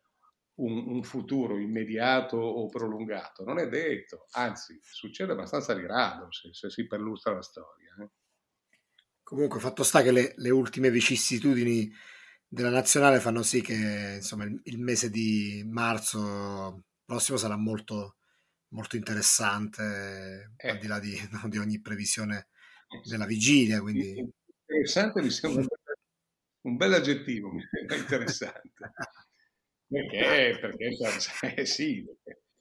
un, 0.55 0.87
un 0.87 1.03
futuro 1.03 1.57
immediato 1.57 2.37
o 2.37 2.67
prolungato. 2.67 3.43
Non 3.43 3.59
è 3.59 3.67
detto, 3.67 4.27
anzi, 4.31 4.79
succede 4.81 5.31
abbastanza 5.31 5.73
di 5.73 5.85
rado 5.85 6.31
se, 6.31 6.49
se 6.53 6.69
si 6.69 6.85
perlustra 6.85 7.33
la 7.33 7.41
storia. 7.41 7.95
Eh. 7.99 8.09
Comunque, 9.23 9.59
fatto 9.59 9.83
sta 9.83 10.01
che 10.01 10.11
le, 10.11 10.33
le, 10.35 10.49
ultime 10.49 10.91
vicissitudini 10.91 11.91
della 12.47 12.69
nazionale 12.69 13.19
fanno 13.19 13.41
sì 13.41 13.61
che 13.61 14.15
insomma, 14.17 14.43
il, 14.43 14.59
il 14.65 14.79
mese 14.79 15.09
di 15.09 15.63
marzo 15.65 16.83
prossimo 17.03 17.37
sarà 17.37 17.55
molto, 17.55 18.17
molto 18.69 18.95
interessante, 18.95 20.53
eh. 20.57 20.69
al 20.69 20.77
di 20.77 20.87
là 20.87 20.99
di, 20.99 21.17
no, 21.31 21.41
di 21.49 21.57
ogni 21.57 21.81
previsione 21.81 22.49
della 23.07 23.25
vigilia. 23.25 23.81
Quindi... 23.81 24.31
Interessante 24.65 25.21
mi 25.21 25.29
sembra 25.29 25.65
un 26.61 26.77
bel 26.77 26.93
aggettivo, 26.93 27.51
interessante. 27.89 28.71
Perché? 29.87 30.57
Perché 30.59 30.89
eh, 31.55 31.65
sì, 31.65 32.03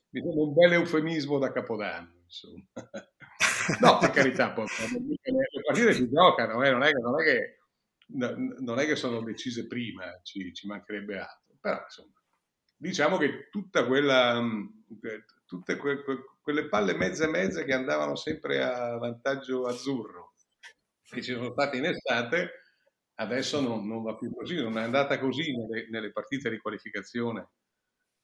mi 0.09 0.21
sembra 0.21 0.43
un 0.43 0.53
bel 0.53 0.73
eufemismo 0.73 1.37
da 1.39 1.51
Capodanno, 1.51 2.21
insomma. 2.23 2.63
No, 3.79 3.97
per 3.97 4.09
carità, 4.11 4.53
le 4.53 5.61
partite 5.65 5.93
si 5.93 6.09
giocano, 6.09 6.61
eh, 6.63 6.71
non, 6.71 6.83
è 6.83 6.91
che, 6.91 6.99
non, 6.99 7.21
è 7.21 7.23
che, 7.23 7.59
non, 8.59 8.79
è 8.79 8.85
che, 8.85 8.97
sono 8.97 9.21
decise 9.21 9.67
prima, 9.67 10.19
ci, 10.21 10.53
ci 10.53 10.67
mancherebbe 10.67 11.19
altro. 11.19 11.55
Però, 11.61 11.81
insomma, 11.81 12.21
diciamo 12.75 13.17
che 13.17 13.47
tutta 13.49 13.85
quella, 13.85 14.41
mm, 14.41 14.67
tutte 15.45 15.77
que, 15.77 16.03
que, 16.03 16.25
quelle 16.41 16.67
palle 16.67 16.93
mezze 16.93 17.27
mezze 17.27 17.63
che 17.63 17.73
andavano 17.73 18.15
sempre 18.15 18.61
a 18.61 18.97
vantaggio 18.97 19.65
azzurro, 19.65 20.33
che 21.01 21.21
ci 21.21 21.31
sono 21.31 21.51
state 21.51 21.77
in 21.77 21.85
estate, 21.85 22.62
adesso 23.15 23.61
non, 23.61 23.87
non 23.87 24.03
va 24.03 24.15
più 24.15 24.33
così, 24.33 24.55
non 24.55 24.77
è 24.77 24.81
andata 24.81 25.19
così 25.19 25.55
nelle, 25.55 25.87
nelle 25.89 26.11
partite 26.11 26.49
di 26.49 26.57
qualificazione 26.57 27.49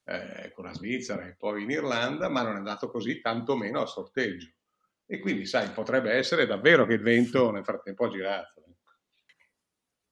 eh, 0.05 0.51
con 0.53 0.65
la 0.65 0.73
Svizzera 0.73 1.27
e 1.27 1.35
poi 1.37 1.63
in 1.63 1.69
Irlanda, 1.69 2.29
ma 2.29 2.41
non 2.41 2.53
è 2.53 2.57
andato 2.57 2.89
così 2.89 3.21
tantomeno 3.21 3.81
a 3.81 3.85
sorteggio. 3.85 4.49
E 5.05 5.19
quindi, 5.19 5.45
sai, 5.45 5.69
potrebbe 5.69 6.11
essere 6.11 6.45
davvero 6.45 6.85
che 6.85 6.93
il 6.93 7.01
vento 7.01 7.51
nel 7.51 7.63
frattempo 7.63 8.05
ha 8.05 8.09
girato. 8.09 8.63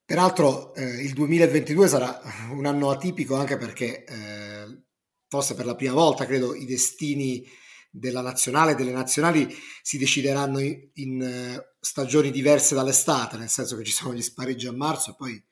Peraltro 0.03 0.74
eh, 0.74 1.03
il 1.03 1.13
2022 1.13 1.88
sarà 1.88 2.22
un 2.51 2.65
anno 2.65 2.89
atipico 2.89 3.36
anche 3.36 3.57
perché 3.57 4.05
eh, 4.05 4.84
forse 5.27 5.53
per 5.53 5.65
la 5.65 5.75
prima 5.75 5.93
volta, 5.93 6.25
credo, 6.25 6.55
i 6.55 6.65
destini 6.65 7.46
della 7.89 8.22
nazionale 8.22 8.72
e 8.72 8.75
delle 8.75 8.91
nazionali 8.91 9.48
si 9.82 9.98
decideranno 9.98 10.60
in, 10.60 10.89
in 10.94 11.22
uh, 11.22 11.75
stagioni 11.79 12.32
diverse 12.32 12.75
dall'estate, 12.75 13.38
nel 13.38 13.50
senso 13.50 13.75
che 13.77 13.84
ci 13.84 13.91
sono 13.91 14.13
gli 14.13 14.22
spareggi 14.22 14.67
a 14.67 14.72
marzo 14.72 15.12
e 15.12 15.15
poi 15.15 15.46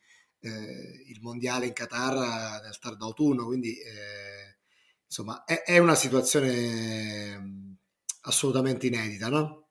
eh, 0.46 1.04
il 1.08 1.20
mondiale 1.22 1.65
in 1.65 1.74
Qatar 1.74 2.62
nel 2.62 2.77
tardo 2.80 3.06
autunno, 3.06 3.46
quindi 3.46 3.80
eh, 3.80 4.58
insomma 5.06 5.44
è, 5.44 5.63
è, 5.63 5.77
una 5.80 5.96
situazione 5.96 7.39
mm, 7.39 7.74
assolutamente 8.22 8.88
inedita, 8.88 9.30
no? 9.30 9.70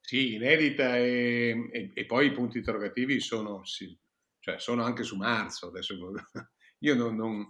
Sì, 0.00 0.34
inedita 0.34 0.96
e, 0.96 1.68
e, 1.72 1.90
e 1.94 2.06
poi 2.06 2.26
i 2.26 2.32
punti 2.32 2.58
interrogativi 2.58 3.20
sono, 3.20 3.64
sì, 3.64 3.96
cioè 4.40 4.58
sono 4.58 4.82
anche 4.82 5.04
su 5.04 5.16
marzo. 5.16 5.68
Adesso 5.68 5.94
io 6.80 6.94
non, 6.96 7.14
non 7.14 7.46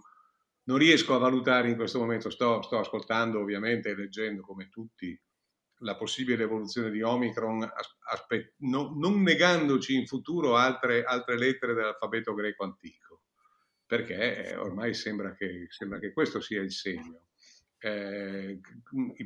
non 0.63 0.77
riesco 0.77 1.15
a 1.15 1.19
valutare 1.19 1.69
in 1.69 1.75
questo 1.75 1.99
momento, 1.99 2.29
sto, 2.29 2.61
sto 2.61 2.79
ascoltando 2.79 3.39
ovviamente 3.39 3.89
e 3.89 3.95
leggendo 3.95 4.41
come 4.41 4.69
tutti 4.69 5.19
la 5.81 5.95
possibile 5.95 6.43
evoluzione 6.43 6.91
di 6.91 7.01
Omicron, 7.01 7.67
aspe- 8.11 8.53
no, 8.59 8.93
non 8.95 9.21
negandoci 9.21 9.95
in 9.95 10.05
futuro 10.05 10.55
altre, 10.55 11.03
altre, 11.03 11.37
lettere 11.37 11.73
dell'alfabeto 11.73 12.33
greco 12.33 12.63
antico, 12.63 13.23
perché 13.85 14.55
ormai 14.57 14.93
sembra 14.93 15.33
che, 15.33 15.65
sembra 15.69 15.99
che 15.99 16.13
questo 16.13 16.39
sia 16.39 16.61
il 16.61 16.71
segno. 16.71 17.25
Eh, 17.79 18.59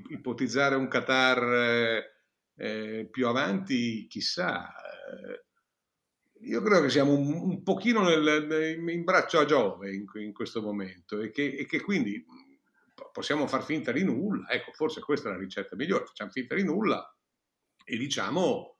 ipotizzare 0.09 0.75
un 0.75 0.87
Qatar 0.87 2.13
eh, 2.55 3.07
più 3.11 3.27
avanti, 3.27 4.07
chissà, 4.07 4.69
eh, 4.69 5.45
io 6.45 6.61
credo 6.61 6.81
che 6.81 6.89
siamo 6.89 7.13
un, 7.13 7.31
un 7.33 7.63
pochino 7.63 8.01
nel, 8.01 8.79
in 8.87 9.03
braccio 9.03 9.39
a 9.39 9.45
Giove 9.45 9.93
in, 9.93 10.05
in 10.15 10.33
questo 10.33 10.61
momento 10.61 11.19
e 11.19 11.31
che, 11.31 11.55
e 11.55 11.65
che, 11.65 11.81
quindi 11.81 12.23
possiamo 13.11 13.47
far 13.47 13.63
finta 13.63 13.91
di 13.91 14.03
nulla. 14.03 14.49
Ecco, 14.49 14.71
forse 14.71 15.01
questa 15.01 15.29
è 15.29 15.31
la 15.31 15.37
ricetta 15.37 15.75
migliore. 15.75 16.05
Facciamo 16.05 16.31
finta 16.31 16.55
di 16.55 16.63
nulla 16.63 17.15
e 17.83 17.97
diciamo 17.97 18.75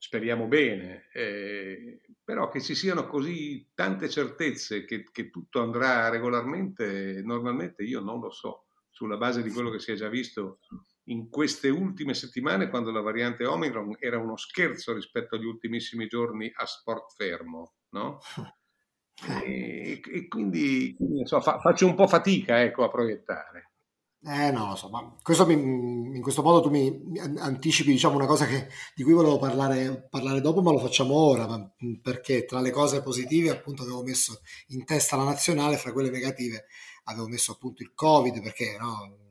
speriamo 0.00 0.46
bene, 0.46 1.08
eh, 1.12 2.00
però 2.22 2.48
che 2.48 2.60
ci 2.60 2.76
siano 2.76 3.08
così 3.08 3.68
tante 3.74 4.08
certezze 4.08 4.84
che, 4.84 5.04
che, 5.10 5.28
tutto 5.28 5.60
andrà 5.60 6.08
regolarmente, 6.08 7.20
normalmente 7.24 7.82
io 7.82 8.00
non 8.00 8.20
lo 8.20 8.30
so. 8.30 8.66
sulla 8.90 9.16
base 9.16 9.42
di 9.42 9.50
quello 9.50 9.70
che 9.70 9.80
si 9.80 9.90
è 9.90 9.94
già 9.96 10.08
visto 10.08 10.60
in 11.08 11.28
queste 11.28 11.68
ultime 11.68 12.14
settimane, 12.14 12.68
quando 12.68 12.90
la 12.90 13.00
variante 13.00 13.44
Omicron 13.44 13.96
era 13.98 14.18
uno 14.18 14.36
scherzo 14.36 14.94
rispetto 14.94 15.36
agli 15.36 15.44
ultimissimi 15.44 16.06
giorni 16.06 16.50
a 16.54 16.66
sport 16.66 17.14
fermo, 17.14 17.74
no? 17.90 18.18
E, 19.20 20.00
e 20.00 20.28
quindi, 20.28 20.94
quindi 20.96 21.26
so, 21.26 21.40
fa, 21.40 21.58
faccio 21.58 21.86
un 21.86 21.96
po' 21.96 22.06
fatica 22.06 22.62
ecco, 22.62 22.84
a 22.84 22.88
proiettare. 22.88 23.72
Eh 24.20 24.50
no, 24.50 24.70
insomma, 24.70 25.16
questo 25.22 25.46
mi, 25.46 25.54
in 25.54 26.20
questo 26.22 26.42
modo 26.42 26.60
tu 26.60 26.70
mi 26.70 27.18
anticipi 27.38 27.90
diciamo, 27.92 28.16
una 28.16 28.26
cosa 28.26 28.46
che, 28.46 28.68
di 28.94 29.04
cui 29.04 29.12
volevo 29.12 29.38
parlare, 29.38 30.06
parlare, 30.10 30.40
dopo, 30.40 30.60
ma 30.60 30.72
lo 30.72 30.78
facciamo 30.78 31.14
ora, 31.14 31.46
perché 32.02 32.44
tra 32.44 32.60
le 32.60 32.70
cose 32.70 33.02
positive 33.02 33.50
appunto 33.50 33.82
avevo 33.82 34.02
messo 34.02 34.40
in 34.68 34.84
testa 34.84 35.16
la 35.16 35.24
nazionale, 35.24 35.76
fra 35.76 35.92
quelle 35.92 36.10
negative 36.10 36.66
avevo 37.04 37.28
messo 37.28 37.52
appunto 37.52 37.82
il 37.82 37.92
Covid, 37.94 38.42
perché 38.42 38.76
no, 38.78 39.27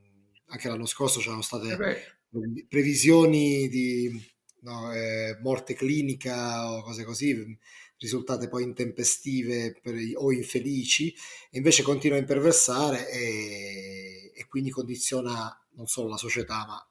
anche 0.48 0.68
l'anno 0.68 0.86
scorso 0.86 1.20
c'erano 1.20 1.42
state 1.42 1.72
eh 1.72 2.16
previsioni 2.68 3.68
di 3.68 4.10
no, 4.62 4.94
eh, 4.94 5.38
morte 5.42 5.74
clinica 5.74 6.72
o 6.72 6.82
cose 6.82 7.04
così, 7.04 7.58
risultate 7.98 8.48
poi 8.48 8.64
intempestive 8.64 9.80
per, 9.82 9.96
o 10.16 10.32
infelici, 10.32 11.14
e 11.50 11.58
invece 11.58 11.84
continua 11.84 12.18
a 12.18 12.20
imperversare 12.20 13.10
e, 13.10 14.32
e, 14.36 14.46
quindi 14.48 14.70
condiziona 14.70 15.60
non 15.72 15.88
solo 15.88 16.10
la 16.10 16.18
società 16.18 16.66
ma 16.68 16.90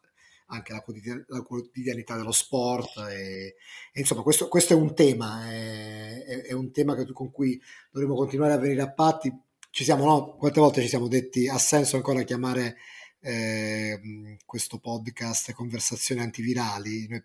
anche 0.48 0.72
la, 0.72 0.80
quotidian- 0.80 1.24
la 1.28 1.42
quotidianità 1.42 2.16
dello 2.16 2.32
sport. 2.32 2.96
E, 3.10 3.56
e 3.92 4.00
insomma, 4.00 4.22
questo, 4.22 4.48
questo, 4.48 4.72
è 4.74 4.76
un 4.76 4.94
tema, 4.94 5.50
è, 5.50 6.24
è, 6.24 6.42
è 6.42 6.52
un 6.52 6.70
tema 6.72 6.94
che, 6.94 7.10
con 7.12 7.30
cui 7.30 7.60
dovremo 7.90 8.14
continuare 8.14 8.52
a 8.52 8.58
venire 8.58 8.82
a 8.82 8.92
patti. 8.92 9.32
Ci 9.70 9.84
siamo, 9.84 10.06
no? 10.06 10.36
Quante 10.36 10.60
volte 10.60 10.80
ci 10.80 10.88
siamo 10.88 11.06
detti 11.08 11.48
ha 11.48 11.58
senso 11.58 11.96
ancora 11.96 12.22
chiamare 12.22 12.76
eh, 13.26 14.38
questo 14.44 14.78
podcast 14.78 15.52
Conversazioni 15.52 16.20
antivirali? 16.20 17.08
Noi, 17.08 17.24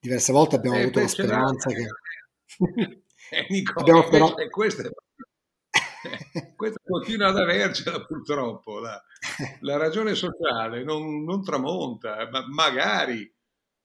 diverse 0.00 0.32
volte 0.32 0.56
abbiamo 0.56 0.76
eh, 0.76 0.82
avuto 0.82 1.00
la 1.00 1.08
speranza 1.08 1.70
che... 1.70 1.86
Eh, 3.28 3.46
Nico, 3.48 3.80
Abbiamo 3.80 4.08
però... 4.08 4.32
questa, 4.48 4.88
questa 6.54 6.80
continua 6.86 7.28
ad 7.28 7.38
avercela 7.38 8.04
purtroppo. 8.04 8.78
La, 8.78 9.02
la 9.60 9.76
ragione 9.76 10.14
sociale 10.14 10.84
non, 10.84 11.24
non 11.24 11.42
tramonta, 11.42 12.28
ma 12.30 12.46
magari. 12.48 13.22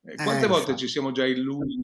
Eh, 0.03 0.15
quante 0.15 0.45
eh, 0.45 0.47
volte 0.47 0.75
ci 0.75 0.87
siamo 0.87 1.11
già 1.11 1.25
illusi 1.25 1.81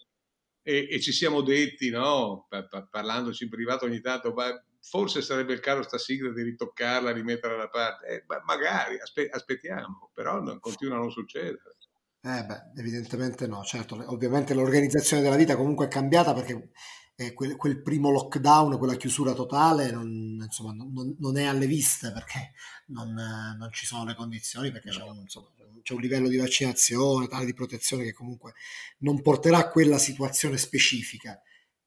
e, 0.62 0.88
e, 0.90 1.00
ci 1.00 1.12
siamo 1.12 1.42
detti, 1.42 1.90
no, 1.90 2.48
parlandoci 2.90 3.44
in 3.44 3.50
privato 3.50 3.86
ogni 3.86 4.02
tanto, 4.02 4.34
ma 4.34 4.48
forse 4.82 5.22
sarebbe 5.22 5.54
il 5.54 5.60
caso 5.60 5.84
sta 5.84 5.98
sigla 5.98 6.32
di 6.32 6.44
ritoccarla, 6.44 7.12
rimetterla 7.12 7.58
da 7.58 7.70
parte. 7.70 8.08
Eh, 8.08 8.24
magari, 8.46 9.00
aspe- 9.00 9.30
aspettiamo, 9.30 10.12
però 10.14 10.40
non, 10.42 10.60
continua 10.60 10.96
a 10.96 11.00
non 11.00 11.12
succedere. 11.12 11.76
Eh 12.22 12.44
beh, 12.44 12.72
evidentemente 12.76 13.48
no, 13.48 13.64
certo, 13.64 13.96
ovviamente 14.12 14.54
l'organizzazione 14.54 15.22
della 15.22 15.36
vita 15.36 15.56
comunque 15.56 15.86
è 15.86 15.90
cambiata 15.90 16.34
perché 16.34 16.72
eh, 17.20 17.34
quel, 17.34 17.56
quel, 17.56 17.82
primo 17.82 18.12
lockdown, 18.12 18.78
quella 18.78 18.96
chiusura 18.96 19.34
totale 19.34 19.90
non, 19.90 20.40
insomma, 20.40 20.72
non, 20.74 21.16
non 21.18 21.38
è 21.38 21.46
alle 21.46 21.66
viste 21.66 22.12
perché 22.12 22.54
non, 22.88 23.12
non, 23.14 23.70
ci 23.72 23.88
sono 23.88 24.06
le 24.06 24.14
condizioni, 24.14 24.72
perché 24.72 24.90
c'è 24.92 25.02
un, 25.02 25.18
insomma, 25.22 25.48
c'è 25.82 25.94
un, 25.94 26.00
livello 26.00 26.28
di 26.28 26.38
vaccinazione, 26.38 27.28
tale 27.28 27.46
di 27.46 27.54
protezione 27.54 28.04
che 28.04 28.14
comunque 28.14 28.54
non 29.00 29.22
porterà 29.22 29.58
a 29.58 29.70
quella 29.70 29.98
situazione 29.98 30.58
specifica. 30.58 31.42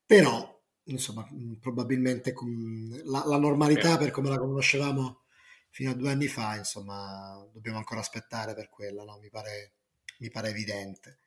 Però, 0.04 0.59
insomma, 0.84 1.28
probabilmente 1.60 2.34
la, 3.04 3.24
la 3.26 3.38
normalità 3.38 3.96
per 3.96 4.10
come 4.10 4.28
la 4.28 4.38
conoscevamo 4.38 5.22
fino 5.70 5.90
a 5.90 5.94
due 5.94 6.10
anni 6.10 6.26
fa, 6.26 6.56
insomma, 6.56 7.46
dobbiamo 7.52 7.78
ancora 7.78 8.00
aspettare 8.00 8.54
per 8.54 8.68
quella, 8.68 9.04
no? 9.04 9.18
mi, 9.18 9.30
pare, 9.30 9.74
mi 10.18 10.30
pare 10.30 10.50
evidente. 10.50 11.20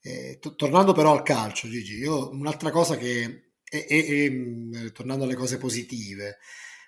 Eh, 0.00 0.38
to- 0.40 0.54
tornando 0.54 0.92
però 0.92 1.12
al 1.12 1.22
calcio, 1.22 1.68
Gigi, 1.68 1.96
io 1.96 2.30
un'altra 2.30 2.70
cosa 2.70 2.96
che, 2.96 3.52
e, 3.64 3.86
e, 3.88 4.72
e, 4.72 4.92
tornando 4.92 5.24
alle 5.24 5.34
cose 5.34 5.58
positive, 5.58 6.38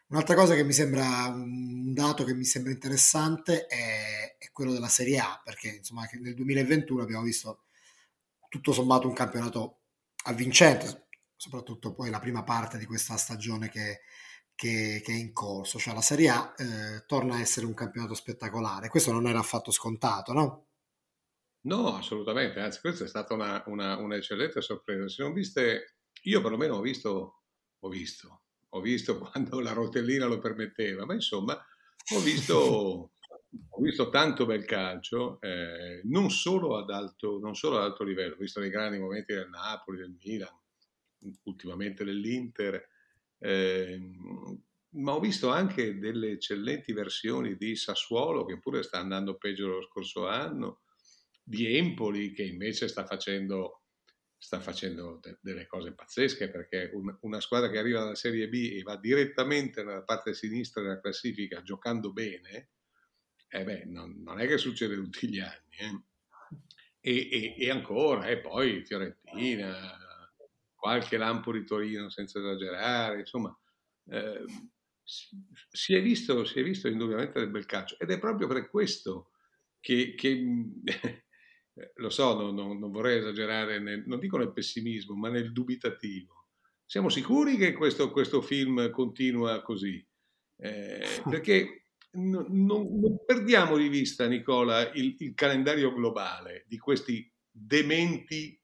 un'altra 0.09 0.35
cosa 0.35 0.55
che 0.55 0.65
mi 0.65 0.73
sembra, 0.73 1.27
un 1.29 1.93
dato 1.93 2.25
che 2.25 2.35
mi 2.35 2.45
sembra 2.45 2.73
interessante 2.73 3.67
è, 3.67 4.37
è 4.39 4.51
quello 4.53 4.73
della 4.73 4.89
Serie 4.89 5.19
A, 5.19 5.41
perché 5.45 5.69
insomma 5.69 6.09
nel 6.21 6.35
2021 6.35 7.03
abbiamo 7.03 7.23
visto 7.23 7.65
tutto 8.49 8.73
sommato 8.73 9.07
un 9.07 9.15
campionato 9.15 9.81
avvincente, 10.25 11.08
soprattutto 11.39 11.95
poi 11.95 12.11
la 12.11 12.19
prima 12.19 12.43
parte 12.43 12.79
di 12.79 12.85
questa 12.85 13.17
stagione 13.17 13.69
che, 13.69 14.01
che, 14.57 15.01
che 15.05 15.13
è 15.13 15.17
in 15.17 15.33
corso, 15.33 15.79
cioè 15.79 15.95
la 15.95 16.01
Serie 16.01 16.29
A 16.31 16.55
eh, 16.57 17.05
torna 17.07 17.37
a 17.37 17.41
essere 17.41 17.65
un 17.65 17.75
campionato 17.75 18.15
spettacolare. 18.15 18.89
Questo 18.89 19.13
non 19.13 19.29
era 19.29 19.39
affatto 19.39 19.71
scontato, 19.71 20.33
no? 20.33 20.67
No, 21.61 21.95
assolutamente, 21.97 22.59
anzi 22.59 22.81
questa 22.81 23.05
è 23.05 23.09
stata 23.09 23.35
una, 23.35 23.63
una, 23.67 23.97
un'eccellente 23.99 24.61
sorpresa. 24.61 25.09
Se 25.09 25.23
non 25.23 25.33
viste, 25.33 25.99
io 26.23 26.41
perlomeno 26.41 26.77
ho 26.77 26.81
visto, 26.81 27.45
ho 27.79 27.89
visto, 27.89 28.43
ho 28.71 28.81
visto 28.81 29.19
quando 29.31 29.61
la 29.61 29.73
rotellina 29.73 30.27
lo 30.27 30.39
permetteva, 30.39 31.07
ma 31.07 31.15
insomma 31.15 31.53
ho 31.53 32.21
visto, 32.21 32.57
ho 33.71 33.81
visto 33.81 34.09
tanto 34.09 34.45
bel 34.45 34.65
calcio, 34.65 35.41
eh, 35.41 36.01
non, 36.05 36.31
solo 36.31 36.79
ad 36.79 36.91
alto, 36.91 37.39
non 37.39 37.55
solo 37.55 37.77
ad 37.79 37.85
alto 37.85 38.03
livello, 38.03 38.35
ho 38.35 38.39
visto 38.39 38.59
dei 38.59 38.71
grandi 38.71 38.99
momenti 38.99 39.35
del 39.35 39.49
Napoli, 39.49 39.99
del 39.99 40.17
Milan, 40.21 40.58
ultimamente 41.45 42.05
dell'Inter, 42.05 42.87
eh, 43.39 44.01
ma 44.91 45.13
ho 45.15 45.21
visto 45.21 45.51
anche 45.51 45.99
delle 45.99 46.33
eccellenti 46.33 46.93
versioni 46.93 47.57
di 47.57 47.77
Sassuolo 47.77 48.45
che 48.45 48.59
pure 48.59 48.83
sta 48.83 48.99
andando 48.99 49.37
peggio 49.37 49.67
dello 49.67 49.83
scorso 49.83 50.27
anno 50.27 50.81
di 51.43 51.77
Empoli 51.77 52.33
che 52.33 52.43
invece 52.43 52.89
sta 52.89 53.05
facendo, 53.07 53.85
sta 54.37 54.61
facendo 54.61 55.19
de- 55.23 55.39
delle 55.41 55.67
cose 55.67 55.95
pazzesche 55.95 56.51
perché 56.51 56.91
un, 56.93 57.17
una 57.23 57.41
squadra 57.41 57.71
che 57.71 57.79
arriva 57.79 58.01
dalla 58.01 58.15
Serie 58.15 58.49
B 58.49 58.71
e 58.73 58.83
va 58.83 58.97
direttamente 58.97 59.83
nella 59.83 60.03
parte 60.03 60.35
sinistra 60.35 60.83
della 60.83 61.01
classifica 61.01 61.63
giocando 61.63 62.13
bene, 62.13 62.71
eh 63.51 63.65
beh, 63.65 63.85
non, 63.87 64.23
non, 64.23 64.41
è 64.41 64.47
che 64.47 64.59
succede 64.59 64.95
tutti 64.95 65.29
gli 65.29 65.39
anni. 65.39 65.77
Eh. 65.79 66.03
E, 67.01 67.29
e, 67.31 67.55
e, 67.57 67.71
ancora, 67.71 68.27
e 68.27 68.41
poi 68.41 68.85
Fiorentina, 68.85 69.97
qualche 70.89 71.19
lampo 71.19 71.53
di 71.53 71.65
Torino 71.65 72.09
senza 72.09 72.39
esagerare, 72.39 73.21
insomma, 73.21 73.55
eh, 74.11 74.45
si, 75.03 75.95
è 75.95 76.03
visto, 76.03 76.45
si, 76.45 76.61
è 76.61 76.63
visto, 76.63 76.89
indubbiamente 76.89 77.39
del 77.39 77.51
bel 77.51 77.67
calcio 77.67 77.99
ed 77.99 78.11
è 78.11 78.19
proprio 78.19 78.47
per 78.47 78.71
questo 78.71 79.33
che, 79.81 80.15
che 80.15 80.43
lo 81.97 82.11
so, 82.11 82.35
non, 82.35 82.55
non, 82.55 82.79
non 82.79 82.91
vorrei 82.91 83.19
esagerare, 83.19 83.79
nel, 83.79 84.05
non 84.07 84.19
dico 84.19 84.39
nel 84.39 84.53
pessimismo, 84.53 85.15
ma 85.15 85.29
nel 85.29 85.53
dubitativo. 85.53 86.47
Siamo 86.87 87.11
sicuri 87.11 87.57
che 87.57 87.75
questo, 87.75 88.11
questo 88.11 88.41
film 88.41 88.91
continua 88.91 89.61
così? 89.61 90.03
Eh, 90.57 91.07
perché 91.29 91.89
non, 92.13 92.47
non, 92.51 93.25
perdiamo 93.27 93.77
di 93.77 93.89
vista, 93.89 94.27
Nicola, 94.27 94.91
il, 94.93 95.15
il, 95.19 95.35
calendario 95.35 95.93
globale 95.93 96.65
di 96.67 96.79
questi 96.79 97.31
dementi, 97.51 98.59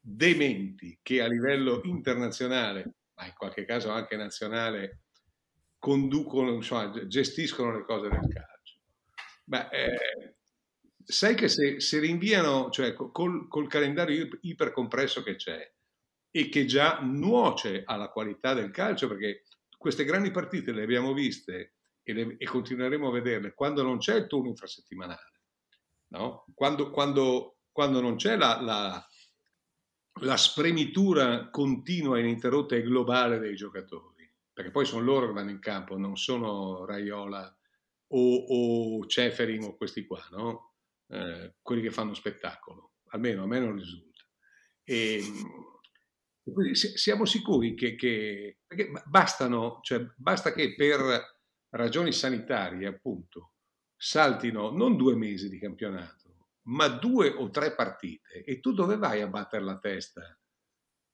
dementi 0.00 0.98
che 1.02 1.20
a 1.20 1.28
livello 1.28 1.80
internazionale, 1.84 2.94
ma 3.14 3.26
in 3.26 3.34
qualche 3.36 3.64
caso 3.64 3.90
anche 3.90 4.16
nazionale, 4.16 5.02
conducono, 5.78 6.52
insomma, 6.52 7.06
gestiscono 7.06 7.76
le 7.76 7.84
cose 7.84 8.08
del 8.08 8.28
calcio. 8.32 8.78
Beh, 9.44 9.68
eh, 9.70 10.34
sai 11.04 11.34
che 11.34 11.48
se, 11.48 11.80
se 11.80 11.98
rinviano, 11.98 12.70
cioè 12.70 12.92
col, 12.94 13.48
col 13.48 13.68
calendario 13.68 14.28
ipercompresso 14.42 15.22
che 15.22 15.36
c'è 15.36 15.72
e 16.30 16.48
che 16.48 16.64
già 16.64 17.00
nuoce 17.00 17.82
alla 17.84 18.10
qualità 18.10 18.54
del 18.54 18.70
calcio, 18.70 19.08
perché 19.08 19.44
queste 19.76 20.04
grandi 20.04 20.30
partite 20.30 20.72
le 20.72 20.82
abbiamo 20.82 21.12
viste 21.12 21.74
e, 22.02 22.12
le, 22.12 22.36
e 22.38 22.46
continueremo 22.46 23.08
a 23.08 23.12
vederle 23.12 23.54
quando 23.54 23.82
non 23.82 23.98
c'è 23.98 24.16
il 24.16 24.26
turno 24.26 24.48
infrasettimanale, 24.48 25.40
no? 26.08 26.44
quando, 26.54 26.90
quando, 26.90 27.56
quando 27.72 28.00
non 28.00 28.16
c'è 28.16 28.36
la, 28.36 28.60
la, 28.60 29.04
la 30.22 30.36
spremitura 30.36 31.48
continua, 31.50 32.18
ininterrotta 32.18 32.76
e 32.76 32.82
globale 32.82 33.38
dei 33.38 33.54
giocatori, 33.54 34.30
perché 34.52 34.70
poi 34.70 34.84
sono 34.84 35.02
loro 35.02 35.28
che 35.28 35.32
vanno 35.32 35.50
in 35.50 35.60
campo, 35.60 35.96
non 35.96 36.16
sono 36.16 36.84
Raiola 36.84 37.56
o, 38.08 38.34
o 38.34 39.06
Ceferin 39.06 39.64
o 39.64 39.76
questi 39.76 40.04
qua, 40.04 40.26
no? 40.32 40.74
Eh, 41.08 41.54
quelli 41.62 41.82
che 41.82 41.90
fanno 41.90 42.14
spettacolo, 42.14 42.92
almeno 43.10 43.44
a 43.44 43.46
me 43.46 43.58
non 43.60 43.76
risulta. 43.76 44.24
E, 44.82 45.22
quindi 46.42 46.74
siamo 46.74 47.24
sicuri 47.24 47.74
che, 47.74 47.94
che 47.94 48.58
bastano, 49.06 49.78
cioè 49.82 50.04
basta 50.16 50.52
che 50.52 50.74
per 50.74 51.38
ragioni 51.70 52.12
sanitarie, 52.12 52.88
appunto, 52.88 53.52
saltino 53.96 54.70
non 54.70 54.96
due 54.96 55.14
mesi 55.14 55.48
di 55.48 55.58
campionato, 55.58 56.29
ma 56.68 56.88
due 56.88 57.28
o 57.28 57.50
tre 57.50 57.74
partite 57.74 58.44
e 58.44 58.60
tu 58.60 58.72
dove 58.72 58.96
vai 58.96 59.20
a 59.20 59.28
battere 59.28 59.64
la 59.64 59.78
testa 59.78 60.38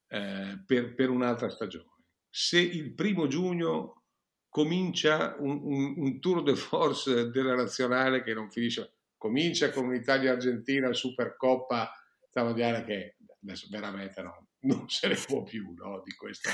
eh, 0.08 0.62
per, 0.66 0.94
per 0.94 1.10
un'altra 1.10 1.48
stagione? 1.48 1.94
Se 2.28 2.58
il 2.58 2.94
primo 2.94 3.26
giugno 3.26 4.06
comincia 4.56 5.36
un, 5.38 5.60
un, 5.62 5.94
un, 5.98 6.18
tour 6.18 6.42
de 6.42 6.56
force 6.56 7.28
della 7.28 7.54
nazionale 7.54 8.22
che 8.22 8.32
non 8.32 8.50
finisce. 8.50 9.00
Comincia 9.18 9.70
con 9.70 9.84
un'Italia-Argentina, 9.84 10.94
Supercoppa, 10.94 11.92
Mondiale 12.36 12.84
che 12.84 13.16
adesso 13.42 13.66
veramente 13.70 14.22
no, 14.22 14.48
non 14.60 14.88
se 14.88 15.08
ne 15.08 15.14
può 15.14 15.42
più 15.42 15.74
no, 15.74 16.00
di, 16.02 16.14
questa, 16.14 16.50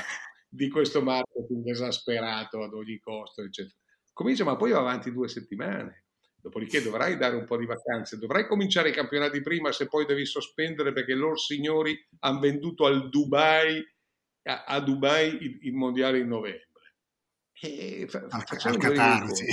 di 0.49 0.69
questo 0.69 1.01
marketing 1.01 1.69
esasperato 1.69 2.65
ad 2.65 2.73
ogni 2.73 2.99
costo, 2.99 3.43
eccetera. 3.43 3.77
Comincia, 4.13 4.43
ma 4.43 4.57
poi 4.57 4.73
va 4.73 4.79
avanti 4.79 5.13
due 5.13 5.29
settimane. 5.29 6.02
Dopodiché 6.43 6.83
dovrai 6.83 7.17
dare 7.17 7.37
un 7.37 7.45
po' 7.45 7.57
di 7.57 7.67
vacanze, 7.67 8.19
dovrai 8.19 8.49
cominciare 8.49 8.89
i 8.89 8.93
campionati 8.93 9.41
prima 9.41 9.71
se 9.71 9.87
poi 9.87 10.05
devi 10.05 10.27
sospendere 10.27 10.93
perché 10.93 11.15
loro 11.15 11.37
signori 11.37 11.97
hanno 12.19 12.41
venduto 12.41 12.85
al 12.85 13.09
Dubai, 13.11 13.81
a, 14.49 14.65
a 14.65 14.81
Dubai 14.81 15.41
il, 15.41 15.59
il, 15.63 15.73
mondiale 15.73 16.19
in 16.19 16.27
novembre. 16.27 16.97
E 17.61 18.07
fa, 18.09 18.27
al, 18.29 18.45
al 18.49 18.77
Qatar, 18.77 19.33
sì. 19.33 19.45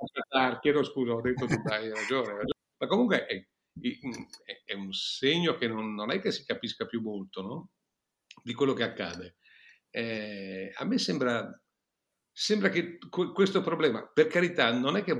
Al 0.00 0.10
Qatar, 0.12 0.58
chiedo 0.58 0.82
scusa, 0.82 1.12
ho 1.12 1.20
detto 1.20 1.46
Dubai, 1.46 1.84
hai 1.84 1.90
ragione, 1.90 2.32
ragione. 2.32 2.58
Ma 2.76 2.86
comunque 2.88 3.26
è, 3.26 3.46
è, 4.64 4.74
un 4.74 4.92
segno 4.92 5.54
che 5.54 5.68
non, 5.68 5.94
non, 5.94 6.10
è 6.10 6.18
che 6.18 6.32
si 6.32 6.44
capisca 6.44 6.84
più 6.84 7.00
molto 7.00 7.42
no? 7.42 7.70
di 8.42 8.54
quello 8.54 8.72
che 8.72 8.82
accade. 8.82 9.36
Eh, 9.88 10.72
a 10.74 10.84
me 10.84 10.98
sembra 10.98 11.48
sembra 12.32 12.70
che 12.70 12.98
questo 13.34 13.60
problema, 13.60 14.06
per 14.06 14.26
carità, 14.28 14.72
non 14.72 14.96
è 14.96 15.04
che 15.04 15.14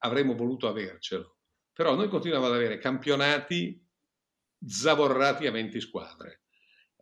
avremmo 0.00 0.34
voluto 0.34 0.68
avercelo, 0.68 1.38
però 1.72 1.94
noi 1.94 2.08
continuiamo 2.08 2.46
ad 2.46 2.54
avere 2.54 2.78
campionati 2.78 3.82
zavorrati 4.64 5.46
a 5.46 5.50
20 5.50 5.80
squadre. 5.80 6.42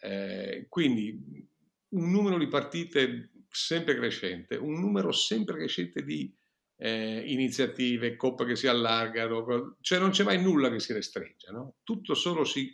Eh, 0.01 0.67
quindi 0.69 1.47
un 1.91 2.11
numero 2.11 2.39
di 2.39 2.47
partite 2.47 3.33
sempre 3.51 3.97
crescente, 3.97 4.57
un 4.57 4.79
numero 4.79 5.11
sempre 5.13 5.57
crescente 5.57 6.05
di 6.05 6.33
eh, 6.77 7.23
iniziative, 7.27 8.17
coppe 8.17 8.45
che 8.45 8.57
si 8.57 8.69
allargano, 8.69 9.77
cioè 9.81 9.99
non 9.99 10.11
c'è 10.11 10.23
mai 10.23 10.41
nulla 10.41 10.71
che 10.71 10.79
si 10.79 10.93
restringe, 10.93 11.51
no? 11.51 11.77
tutto 11.83 12.15
solo 12.15 12.45
si... 12.45 12.73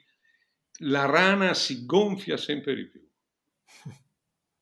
la 0.80 1.06
rana 1.06 1.54
si 1.54 1.86
gonfia 1.86 2.36
sempre 2.36 2.74
di 2.74 2.86
più 2.86 3.08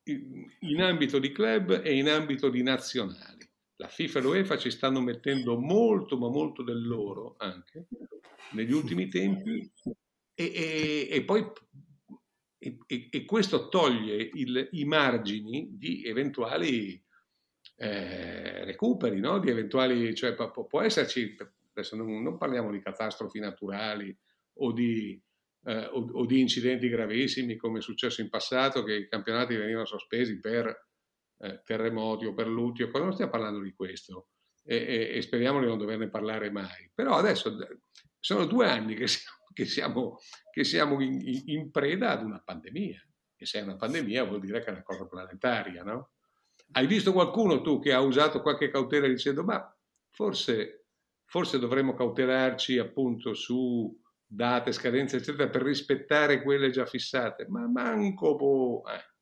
in 0.59 0.81
ambito 0.81 1.19
di 1.19 1.31
club 1.31 1.81
e 1.83 1.97
in 1.97 2.09
ambito 2.09 2.49
di 2.49 2.63
nazionali. 2.63 3.51
La 3.77 3.87
FIFA 3.87 4.19
e 4.19 4.21
l'UEFA 4.21 4.57
ci 4.57 4.69
stanno 4.69 5.01
mettendo 5.01 5.59
molto, 5.59 6.17
ma 6.17 6.29
molto 6.29 6.63
del 6.63 6.85
loro 6.85 7.35
anche 7.37 7.87
negli 8.51 8.71
ultimi 8.71 9.07
tempi 9.07 9.71
e, 10.35 10.43
e, 10.43 11.07
e 11.09 11.23
poi 11.23 11.45
e, 12.57 12.77
e, 13.11 13.25
questo 13.25 13.67
toglie 13.67 14.29
il, 14.33 14.69
i 14.71 14.85
margini 14.85 15.75
di 15.77 16.03
eventuali 16.05 17.03
eh, 17.75 18.63
recuperi, 18.63 19.19
no? 19.19 19.39
di 19.39 19.49
eventuali, 19.49 20.15
cioè, 20.15 20.33
può, 20.33 20.65
può 20.65 20.81
esserci, 20.81 21.35
adesso 21.71 21.95
non, 21.95 22.21
non, 22.21 22.37
parliamo 22.37 22.71
di 22.71 22.79
catastrofi 22.79 23.39
naturali 23.39 24.15
o 24.59 24.71
di 24.71 25.21
eh, 25.65 25.85
o, 25.85 26.09
o, 26.11 26.25
di 26.25 26.39
incidenti 26.39 26.89
gravissimi 26.89 27.55
come 27.55 27.79
è 27.79 27.81
successo 27.81 28.21
in 28.21 28.29
passato 28.29 28.83
che 28.83 28.95
i 28.95 29.07
campionati 29.07 29.55
venivano 29.55 29.85
sospesi 29.85 30.39
per 30.39 30.89
eh, 31.43 31.61
terremoti 31.63 32.25
o 32.25 32.33
per 32.33 32.47
lutti, 32.47 32.89
non 32.91 33.13
stiamo 33.13 33.31
parlando 33.31 33.59
di 33.59 33.73
questo 33.73 34.29
e, 34.63 34.77
e, 34.77 35.17
e, 35.17 35.21
speriamo 35.21 35.59
di 35.59 35.65
non 35.65 35.77
doverne 35.77 36.09
parlare 36.09 36.49
mai. 36.49 36.89
Però 36.93 37.15
adesso 37.15 37.55
sono 38.19 38.45
due 38.45 38.69
anni 38.69 38.95
che 38.95 39.07
siamo, 39.07 39.37
che 39.53 39.65
siamo, 39.65 40.19
che 40.51 40.63
siamo 40.63 41.01
in, 41.01 41.43
in, 41.45 41.69
preda 41.71 42.11
ad 42.11 42.23
una 42.23 42.41
pandemia 42.43 43.05
e 43.35 43.45
se 43.45 43.59
è 43.59 43.63
una 43.63 43.75
pandemia 43.75 44.23
vuol 44.23 44.39
dire 44.39 44.61
che 44.61 44.67
è 44.67 44.71
una 44.71 44.83
cosa 44.83 45.05
planetaria, 45.05 45.83
no? 45.83 46.11
Hai 46.71 46.87
visto 46.87 47.11
qualcuno 47.11 47.61
tu 47.61 47.79
che 47.79 47.91
ha 47.91 47.99
usato 47.99 48.41
qualche 48.41 48.69
cautela 48.69 49.07
dicendo 49.07 49.43
ma 49.43 49.77
forse, 50.09 50.85
forse 51.25 51.59
dovremmo 51.59 51.93
cautelarci 51.93 52.77
appunto 52.77 53.33
su 53.33 53.99
date, 54.25 54.71
scadenze, 54.71 55.17
eccetera, 55.17 55.49
per 55.49 55.61
rispettare 55.61 56.41
quelle 56.41 56.71
già 56.71 56.85
fissate, 56.85 57.47
ma 57.49 57.67
manco 57.67 58.35
può... 58.35 58.81
Eh. 58.89 59.12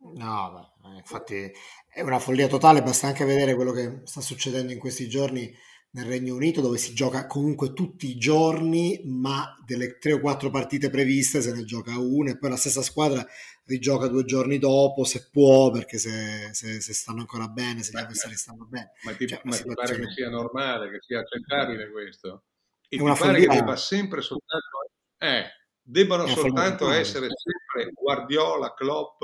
No, 0.00 0.74
infatti 0.96 1.50
è 1.88 2.00
una 2.02 2.18
follia 2.18 2.46
totale, 2.46 2.82
basta 2.82 3.08
anche 3.08 3.24
vedere 3.24 3.54
quello 3.54 3.72
che 3.72 4.00
sta 4.04 4.20
succedendo 4.20 4.72
in 4.72 4.78
questi 4.78 5.08
giorni 5.08 5.52
nel 5.90 6.04
Regno 6.04 6.34
Unito, 6.34 6.60
dove 6.60 6.78
si 6.78 6.94
gioca 6.94 7.26
comunque 7.26 7.72
tutti 7.72 8.08
i 8.08 8.18
giorni, 8.18 9.00
ma 9.04 9.54
delle 9.64 9.98
tre 9.98 10.12
o 10.12 10.20
quattro 10.20 10.50
partite 10.50 10.90
previste 10.90 11.40
se 11.40 11.52
ne 11.52 11.64
gioca 11.64 11.98
una 11.98 12.30
e 12.30 12.38
poi 12.38 12.50
la 12.50 12.56
stessa 12.56 12.82
squadra 12.82 13.26
rigioca 13.64 14.06
due 14.06 14.24
giorni 14.24 14.58
dopo, 14.58 15.04
se 15.04 15.28
può, 15.30 15.70
perché 15.70 15.98
se, 15.98 16.50
se, 16.52 16.80
se 16.80 16.92
stanno 16.92 17.20
ancora 17.20 17.48
bene, 17.48 17.82
se 17.82 17.92
gli 17.92 18.00
avversari 18.00 18.34
stanno 18.34 18.66
bene. 18.66 18.92
Ma 19.02 19.14
ti, 19.14 19.26
cioè, 19.26 19.40
ma 19.44 19.56
ti 19.56 19.74
pare 19.74 19.96
che 19.96 20.10
sia 20.10 20.28
normale, 20.28 20.90
che 20.90 20.98
sia 21.00 21.20
accettabile 21.20 21.90
questo? 21.90 22.44
E 22.88 22.96
è 22.96 23.00
una 23.00 23.12
mi 23.12 23.18
pare 23.18 23.40
che 23.40 23.46
debba 23.46 23.76
sempre 23.76 24.20
soltanto, 24.20 24.90
eh, 25.18 25.44
debbano 25.82 26.26
soltanto 26.26 26.90
essere 26.90 27.28
sempre 27.28 27.92
Guardiola, 27.92 28.72
Klopp 28.74 29.22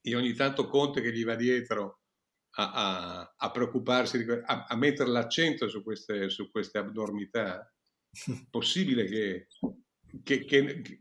e 0.00 0.14
ogni 0.14 0.34
tanto 0.34 0.68
Conte 0.68 1.00
che 1.00 1.12
gli 1.12 1.24
va 1.24 1.34
dietro 1.34 2.00
a, 2.56 2.72
a, 2.72 3.34
a 3.36 3.50
preoccuparsi, 3.50 4.24
a, 4.44 4.66
a, 4.68 4.76
mettere 4.76 5.10
l'accento 5.10 5.68
su 5.68 5.82
queste, 5.82 6.28
su 6.28 6.50
queste 6.50 6.78
abnormità. 6.78 7.72
Possibile 8.50 9.04
che, 9.04 9.48
che, 10.22 10.44
che, 10.44 10.80
che 10.80 10.98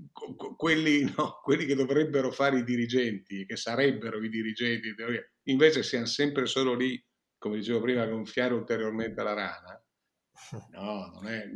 quelli, 0.55 1.03
no, 1.15 1.39
quelli, 1.41 1.65
che 1.65 1.75
dovrebbero 1.75 2.31
fare 2.31 2.59
i 2.59 2.63
dirigenti, 2.63 3.45
che 3.45 3.55
sarebbero 3.55 4.21
i 4.23 4.29
dirigenti, 4.29 4.93
invece 5.43 5.83
siano 5.83 6.05
sempre 6.05 6.45
solo 6.45 6.73
lì, 6.73 7.01
come 7.37 7.57
dicevo 7.57 7.81
prima, 7.81 8.03
a 8.03 8.07
gonfiare 8.07 8.53
ulteriormente 8.53 9.23
la 9.23 9.33
rana 9.33 9.81
No, 10.71 11.11
non 11.13 11.27
è, 11.27 11.49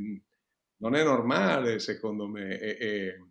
non 0.77 0.95
è 0.95 1.03
normale 1.03 1.79
secondo 1.79 2.27
me 2.27 2.59
e, 2.59 2.77
e, 2.79 3.30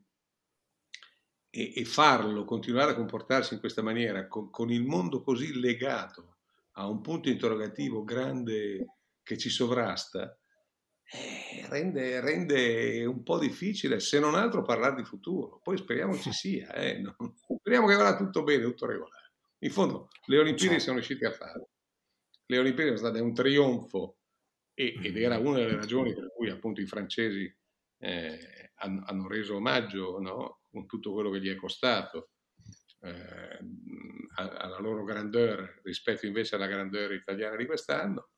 e, 1.50 1.84
farlo, 1.84 2.44
continuare 2.44 2.92
a 2.92 2.94
comportarsi 2.94 3.54
in 3.54 3.60
questa 3.60 3.82
maniera 3.82 4.28
con, 4.28 4.50
con 4.50 4.70
il 4.70 4.84
mondo 4.84 5.20
così 5.20 5.58
legato 5.58 6.36
a 6.74 6.86
un 6.86 7.00
punto 7.00 7.28
interrogativo 7.28 8.04
grande 8.04 8.86
che 9.22 9.36
ci 9.36 9.50
sovrasta, 9.50 10.38
eh, 11.12 11.66
rende, 11.68 12.20
rende, 12.20 13.04
un 13.04 13.22
po' 13.24 13.38
difficile, 13.38 13.98
se 13.98 14.20
non 14.20 14.36
altro, 14.36 14.62
parlare 14.62 14.96
di 14.96 15.04
futuro. 15.04 15.60
Poi 15.62 15.76
speriamo 15.76 16.16
ci 16.16 16.32
sia, 16.32 16.72
eh, 16.72 16.98
no? 16.98 17.16
speriamo 17.58 17.88
che 17.88 17.96
vada 17.96 18.16
tutto 18.16 18.44
bene, 18.44 18.62
tutto 18.62 18.86
regolare. 18.86 19.32
In 19.62 19.70
fondo, 19.70 20.08
le 20.26 20.38
Olimpiadi 20.38 20.68
certo. 20.68 20.82
siamo 20.82 20.98
riusciti 20.98 21.24
a 21.24 21.32
fare. 21.32 21.68
Le 22.46 22.58
Olimpiadi 22.58 22.96
sono 22.96 23.10
state 23.10 23.20
un 23.20 23.34
trionfo 23.34 24.18
e, 24.72 24.98
ed 25.02 25.16
era 25.16 25.38
una 25.38 25.58
delle 25.58 25.76
ragioni 25.76 26.14
per 26.14 26.32
cui 26.32 26.48
appunto 26.48 26.80
i 26.80 26.86
francesi 26.86 27.52
eh, 27.98 28.72
hanno, 28.76 29.02
hanno, 29.04 29.28
reso 29.28 29.56
omaggio 29.56 30.18
no? 30.20 30.59
Con 30.70 30.86
tutto 30.86 31.12
quello 31.12 31.30
che 31.30 31.40
gli 31.40 31.50
è 31.50 31.56
costato 31.56 32.30
eh, 33.00 33.58
alla 34.34 34.78
loro 34.78 35.04
grandeur 35.04 35.80
rispetto 35.82 36.26
invece 36.26 36.54
alla 36.54 36.66
grandeur 36.66 37.12
italiana 37.12 37.56
di 37.56 37.66
quest'anno 37.66 38.30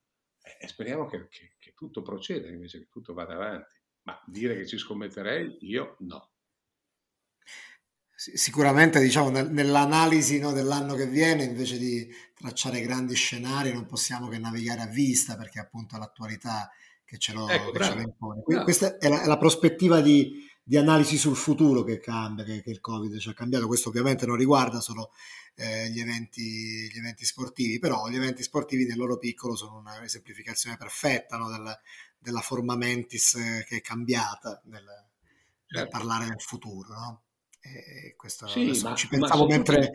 e 0.58 0.66
speriamo 0.66 1.06
che, 1.06 1.28
che, 1.28 1.54
che 1.58 1.72
tutto 1.74 2.02
proceda 2.02 2.48
invece 2.48 2.78
che 2.78 2.88
tutto 2.88 3.12
vada 3.14 3.34
avanti. 3.34 3.80
Ma 4.02 4.20
dire 4.26 4.56
che 4.56 4.66
ci 4.66 4.78
scommetterei 4.78 5.58
io 5.60 5.96
no. 6.00 6.30
Sicuramente 8.14 9.00
diciamo 9.00 9.30
nell'analisi 9.30 10.38
no, 10.38 10.52
dell'anno 10.52 10.94
che 10.94 11.06
viene 11.06 11.44
invece 11.44 11.76
di 11.76 12.08
tracciare 12.34 12.80
grandi 12.80 13.14
scenari 13.14 13.72
non 13.72 13.86
possiamo 13.86 14.28
che 14.28 14.38
navigare 14.38 14.82
a 14.82 14.86
vista 14.86 15.36
perché 15.36 15.58
appunto 15.58 15.98
l'attualità 15.98 16.70
che 17.04 17.18
ce 17.18 17.32
lo, 17.32 17.48
ecco, 17.48 17.72
che 17.72 17.82
ce 17.84 17.94
lo 17.94 18.00
impone. 18.00 18.42
Bravo. 18.46 18.64
questa 18.64 18.96
è 18.96 19.08
la, 19.08 19.22
è 19.22 19.26
la 19.26 19.38
prospettiva 19.38 20.00
di, 20.00 20.48
di, 20.62 20.76
analisi 20.76 21.16
sul 21.16 21.36
futuro 21.36 21.82
che 21.82 21.98
cambia 21.98 22.44
che, 22.44 22.62
che, 22.62 22.70
il 22.70 22.80
covid 22.80 23.18
ci 23.18 23.28
ha 23.28 23.34
cambiato 23.34 23.66
questo 23.66 23.88
ovviamente 23.88 24.26
non 24.26 24.36
riguarda 24.36 24.80
solo 24.80 25.10
eh, 25.54 25.90
gli, 25.90 26.00
eventi, 26.00 26.88
gli, 26.90 26.98
eventi, 26.98 27.24
sportivi 27.24 27.78
però 27.78 28.08
gli 28.08 28.16
eventi 28.16 28.42
sportivi 28.42 28.86
nel 28.86 28.96
loro 28.96 29.18
piccolo 29.18 29.56
sono 29.56 29.78
una 29.78 30.02
esemplificazione 30.02 30.76
perfetta 30.76 31.36
no, 31.36 31.50
del, 31.50 31.78
della 32.18 32.40
forma 32.40 32.76
mentis 32.76 33.32
che 33.66 33.76
è 33.76 33.80
cambiata 33.80 34.60
nel, 34.66 34.84
certo. 34.84 35.78
nel 35.78 35.88
parlare 35.88 36.26
del 36.26 36.40
futuro 36.40 36.94
no? 36.94 37.22
Questo 38.16 38.48
sì, 38.48 38.80
ma, 38.82 38.94
ci 38.96 39.06
pensavo 39.06 39.46
mentre, 39.46 39.92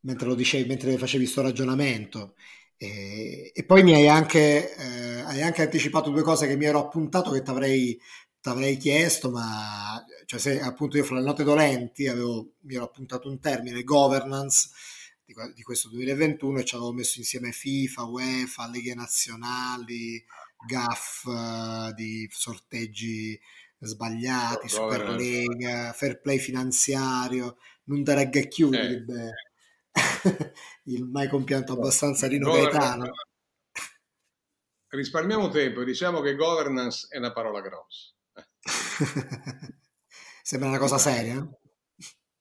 mentre, 0.00 0.26
lo 0.28 0.34
dicevi, 0.36 0.68
mentre 0.68 0.96
facevi 0.96 1.24
questo 1.24 1.42
ragionamento. 1.42 2.34
E, 2.76 3.50
e, 3.52 3.64
poi 3.64 3.82
mi 3.82 3.94
hai 3.94 4.08
anche, 4.08 4.76
eh, 4.76 5.20
hai 5.22 5.42
anche 5.42 5.62
anticipato 5.62 6.10
due 6.10 6.22
cose 6.22 6.46
che 6.46 6.56
mi 6.56 6.66
ero 6.66 6.78
appuntato 6.78 7.30
che 7.32 7.42
ti 7.42 7.50
avrei 7.50 8.00
chiesto, 8.78 9.30
ma 9.30 10.04
cioè 10.26 10.38
se 10.38 10.60
appunto 10.60 10.96
io 10.96 11.04
fra 11.04 11.16
le 11.16 11.24
note 11.24 11.44
dolenti 11.44 12.08
avevo, 12.08 12.54
mi 12.60 12.74
ero 12.74 12.84
appuntato 12.84 13.28
un 13.28 13.38
termine, 13.40 13.82
governance 13.82 14.70
di, 15.24 15.34
di 15.54 15.62
questo 15.62 15.88
2021 15.88 16.58
e 16.60 16.64
ci 16.64 16.74
avevo 16.74 16.92
messo 16.92 17.18
insieme 17.18 17.52
FIFA, 17.52 18.02
UEFA, 18.04 18.68
leghe 18.68 18.94
nazionali, 18.94 20.24
GAF 20.66 21.24
uh, 21.24 21.92
di 21.94 22.28
sorteggi 22.30 23.38
sbagliati, 23.78 24.68
Superlega, 24.68 25.92
fair 25.92 26.20
play 26.20 26.38
finanziario, 26.38 27.58
non 27.84 28.02
da 28.02 28.14
regga 28.14 28.40
chiudere. 28.40 29.04
Eh. 29.06 29.32
il 30.84 31.04
mai 31.04 31.28
compianto 31.28 31.72
abbastanza 31.72 32.26
Rino 32.26 32.52
Gaetano. 32.52 33.10
Risparmiamo 34.88 35.48
tempo, 35.50 35.84
diciamo 35.84 36.20
che 36.20 36.36
governance 36.36 37.06
è 37.10 37.18
una 37.18 37.32
parola 37.32 37.60
grossa. 37.60 38.15
Sembra 40.42 40.68
una 40.68 40.78
cosa 40.78 40.98
seria. 40.98 41.46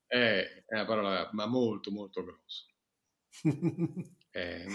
È 0.08 0.64
una 0.70 0.86
parola, 0.86 1.30
ma 1.34 1.46
molto, 1.46 1.92
molto 1.92 2.24
grossa. 2.24 2.66
eh, 4.32 4.66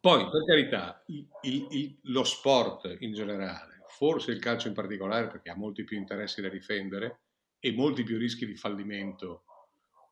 poi, 0.00 0.30
per 0.30 0.44
carità, 0.46 1.02
il, 1.06 1.28
il, 1.70 1.98
lo 2.04 2.24
sport 2.24 2.96
in 3.00 3.12
generale, 3.12 3.84
forse 3.88 4.30
il 4.30 4.38
calcio 4.38 4.68
in 4.68 4.74
particolare, 4.74 5.26
perché 5.26 5.50
ha 5.50 5.56
molti 5.56 5.84
più 5.84 5.98
interessi 5.98 6.40
da 6.40 6.48
difendere 6.48 7.20
e 7.58 7.72
molti 7.72 8.02
più 8.02 8.16
rischi 8.16 8.46
di 8.46 8.56
fallimento 8.56 9.44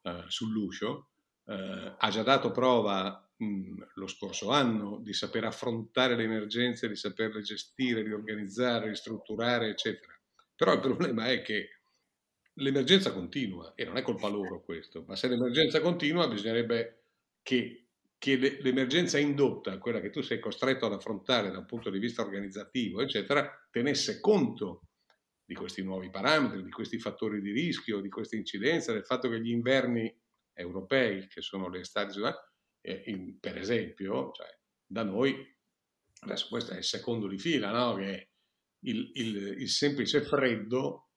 eh, 0.03 0.25
sull'uscio, 0.27 1.09
eh, 1.47 1.95
ha 1.97 2.11
già 2.11 2.23
dato 2.23 2.51
prova 2.51 3.27
mh, 3.37 3.83
lo 3.95 4.07
scorso 4.07 4.51
anno 4.51 4.99
di 4.99 5.13
saper 5.13 5.45
affrontare 5.45 6.17
le 6.17 6.25
emergenze, 6.25 6.89
di 6.89 6.97
saperle 6.97 7.41
gestire, 7.41 8.03
di 8.03 8.13
organizzare, 8.13 8.89
ristrutturare, 8.89 9.69
eccetera. 9.69 10.18
Però 10.59 10.73
il 10.73 10.81
problema 10.81 11.29
è 11.29 11.41
che 11.41 11.69
l'emergenza 12.55 13.13
continua 13.13 13.75
e 13.77 13.85
non 13.85 13.97
è 13.97 14.03
colpa 14.03 14.27
loro 14.27 14.61
questo, 14.65 15.05
ma 15.07 15.15
se 15.15 15.29
l'emergenza 15.29 15.81
continua 15.81 16.27
bisognerebbe 16.27 17.05
che 17.43 17.85
che 18.19 18.37
l'emergenza 18.61 19.17
indotta, 19.17 19.79
quella 19.79 20.01
che 20.01 20.11
tu 20.11 20.23
sei 20.23 20.41
costretto 20.41 20.87
ad 20.87 20.93
affrontare 20.93 21.53
da 21.53 21.59
un 21.59 21.67
punto 21.67 21.89
di 21.89 22.01
vista 22.01 22.23
organizzativo, 22.23 23.01
eccetera, 23.01 23.49
tenesse 23.71 24.19
conto 24.19 24.89
di 25.45 25.55
questi 25.55 25.85
nuovi 25.85 26.11
parametri, 26.11 26.65
di 26.65 26.71
questi 26.71 26.99
fattori 26.99 27.41
di 27.41 27.53
rischio, 27.53 28.01
di 28.01 28.09
queste 28.09 28.35
incidenze, 28.35 28.93
del 28.93 29.05
fatto 29.05 29.29
che 29.29 29.41
gli 29.41 29.51
inverni 29.51 30.13
europei, 30.53 31.29
che 31.29 31.41
sono 31.43 31.69
le 31.69 31.79
estati, 31.79 32.19
eh, 32.81 33.03
in, 33.07 33.39
per 33.39 33.57
esempio, 33.57 34.33
cioè, 34.33 34.49
da 34.85 35.05
noi, 35.05 35.57
adesso 36.23 36.49
questo 36.49 36.73
è 36.73 36.79
il 36.79 36.85
secondo 36.85 37.29
di 37.29 37.39
fila, 37.39 37.71
no? 37.71 37.95
che 37.95 38.31
il, 38.81 39.11
il, 39.15 39.37
il 39.61 39.69
semplice 39.69 40.23
freddo, 40.23 41.11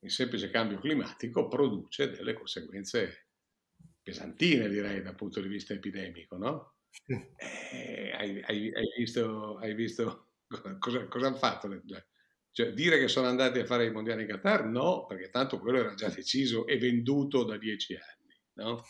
il 0.00 0.10
semplice 0.10 0.50
cambio 0.50 0.78
climatico 0.78 1.48
produce 1.48 2.10
delle 2.10 2.34
conseguenze 2.34 3.28
pesantine, 4.02 4.68
direi, 4.68 5.02
dal 5.02 5.14
punto 5.14 5.40
di 5.40 5.48
vista 5.48 5.74
epidemico, 5.74 6.36
no? 6.36 6.74
Eh, 7.06 8.12
hai, 8.12 8.42
hai, 8.42 8.72
hai, 8.74 8.92
visto, 8.98 9.56
hai 9.58 9.74
visto 9.74 10.32
cosa, 10.78 11.06
cosa, 11.06 11.26
hanno 11.26 11.36
fatto? 11.36 11.68
Cioè, 12.50 12.72
dire 12.72 12.98
che 12.98 13.08
sono 13.08 13.28
andati 13.28 13.60
a 13.60 13.64
fare 13.64 13.86
i 13.86 13.90
mondiali 13.90 14.22
in 14.22 14.28
Qatar? 14.28 14.66
No, 14.66 15.06
perché 15.06 15.30
tanto 15.30 15.58
quello 15.58 15.78
era 15.78 15.94
già 15.94 16.08
deciso 16.08 16.66
e 16.66 16.76
venduto 16.78 17.44
da 17.44 17.56
dieci 17.56 17.94
anni, 17.94 18.38
no? 18.54 18.84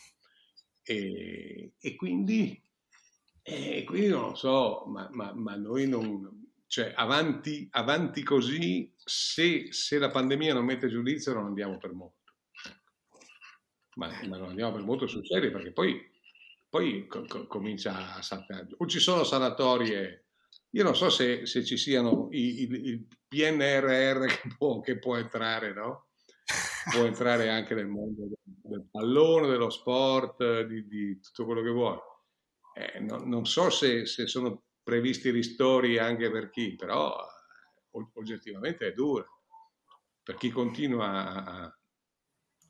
E, 0.83 1.73
e 1.79 1.95
quindi, 1.95 2.61
e 3.41 3.83
quindi 3.85 4.07
non 4.07 4.29
lo 4.29 4.35
so, 4.35 4.83
ma, 4.87 5.07
ma, 5.11 5.33
ma 5.33 5.55
noi 5.55 5.87
non... 5.87 6.42
Cioè, 6.73 6.91
avanti, 6.95 7.67
avanti 7.69 8.23
così, 8.23 8.91
se, 8.97 9.71
se 9.71 9.99
la 9.99 10.09
pandemia 10.09 10.55
non 10.55 10.65
mette 10.65 10.87
giudizio, 10.87 11.31
non 11.31 11.45
andiamo 11.45 11.77
per 11.77 11.91
molto 11.93 12.21
ma, 13.97 14.07
ma 14.27 14.37
non 14.37 14.49
andiamo 14.49 14.71
per 14.71 14.81
molto 14.81 15.05
sul 15.05 15.23
serio 15.23 15.51
perché 15.51 15.71
poi, 15.71 16.01
poi 16.67 17.05
co- 17.05 17.25
co- 17.27 17.45
comincia 17.45 18.15
a 18.15 18.23
saltare. 18.23 18.69
O 18.77 18.87
ci 18.87 18.97
sono 18.97 19.23
sanatorie, 19.23 20.29
io 20.71 20.83
non 20.83 20.95
so 20.95 21.11
se, 21.11 21.45
se 21.45 21.63
ci 21.63 21.77
siano 21.77 22.29
il, 22.31 22.73
il, 22.73 23.07
PNRR 23.27 24.25
che 24.41 24.55
può, 24.57 24.79
che 24.79 24.97
può 24.97 25.17
entrare, 25.17 25.73
no? 25.73 26.07
Può 26.91 27.03
entrare 27.03 27.49
anche 27.49 27.75
nel 27.75 27.85
mondo 27.85 28.25
del, 28.25 28.37
del 28.43 28.87
pallone, 28.89 29.47
dello 29.47 29.69
sport, 29.69 30.61
di, 30.63 30.87
di, 30.87 31.19
tutto 31.19 31.45
quello 31.45 31.61
che 31.61 31.69
vuoi. 31.69 31.99
Eh, 32.73 32.99
no, 32.99 33.17
non 33.17 33.45
so 33.45 33.69
se, 33.69 34.07
se, 34.07 34.25
sono 34.25 34.62
previsti 34.83 35.29
ristori 35.29 35.97
anche 35.97 36.29
per 36.29 36.49
chi, 36.49 36.75
però 36.75 37.15
oggettivamente 38.13 38.87
è 38.87 38.93
dura. 38.93 39.25
Per 40.21 40.35
chi 40.35 40.49
continua 40.49 41.43
a, 41.45 41.79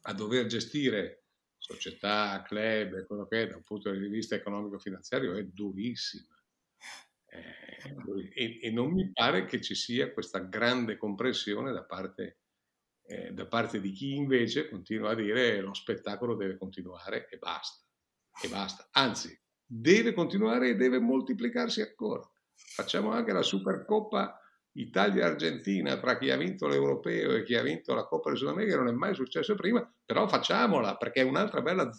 a 0.02 0.14
dover 0.14 0.46
gestire 0.46 1.24
società, 1.58 2.44
club, 2.46 3.06
quello 3.06 3.26
che 3.26 3.44
è 3.44 3.48
da 3.48 3.56
un 3.56 3.64
punto 3.64 3.90
di 3.92 4.08
vista 4.08 4.36
economico-finanziario 4.36 5.36
è 5.36 5.44
durissima. 5.46 6.36
Eh, 7.26 8.32
e, 8.34 8.60
e, 8.62 8.72
non 8.72 8.92
mi 8.92 9.12
pare 9.12 9.46
che 9.46 9.60
ci 9.62 9.74
sia 9.74 10.12
questa 10.12 10.40
grande 10.40 10.98
comprensione 10.98 11.72
da 11.72 11.84
parte, 11.84 12.40
eh, 13.06 13.32
da 13.32 13.48
parte 13.48 13.80
di 13.80 13.92
chi 13.92 14.14
invece 14.14 14.70
continua 14.70 15.12
a 15.12 15.16
dire 15.16 15.62
lo 15.62 15.74
spettacolo 15.74 16.36
deve 16.36 16.58
continuare 16.58 17.28
e 17.30 17.38
basta. 17.38 17.82
E 18.42 18.48
basta. 18.50 18.90
Anzi, 18.92 19.36
deve 19.76 20.14
continuare 20.14 20.70
e 20.70 20.76
deve 20.76 21.00
moltiplicarsi 21.00 21.82
ancora. 21.82 22.22
Facciamo 22.54 23.12
anche 23.12 23.34
la 23.34 23.42
Supercoppa 23.42 24.40
Italia-Argentina 24.74 26.00
tra 26.00 26.18
chi 26.18 26.30
ha 26.30 26.38
vinto 26.38 26.68
l'Europeo 26.68 27.36
e 27.36 27.44
chi 27.44 27.56
ha 27.56 27.64
vinto 27.64 27.94
la 27.94 28.06
Coppa 28.06 28.30
del 28.30 28.38
Sud 28.38 28.50
America 28.50 28.78
non 28.78 28.88
è 28.88 28.92
mai 28.92 29.16
successo 29.16 29.56
prima, 29.56 29.88
però 30.06 30.28
facciamola 30.28 30.98
perché 30.98 31.22
è 31.22 31.24
un'altra 31.24 31.62
bella, 31.62 31.90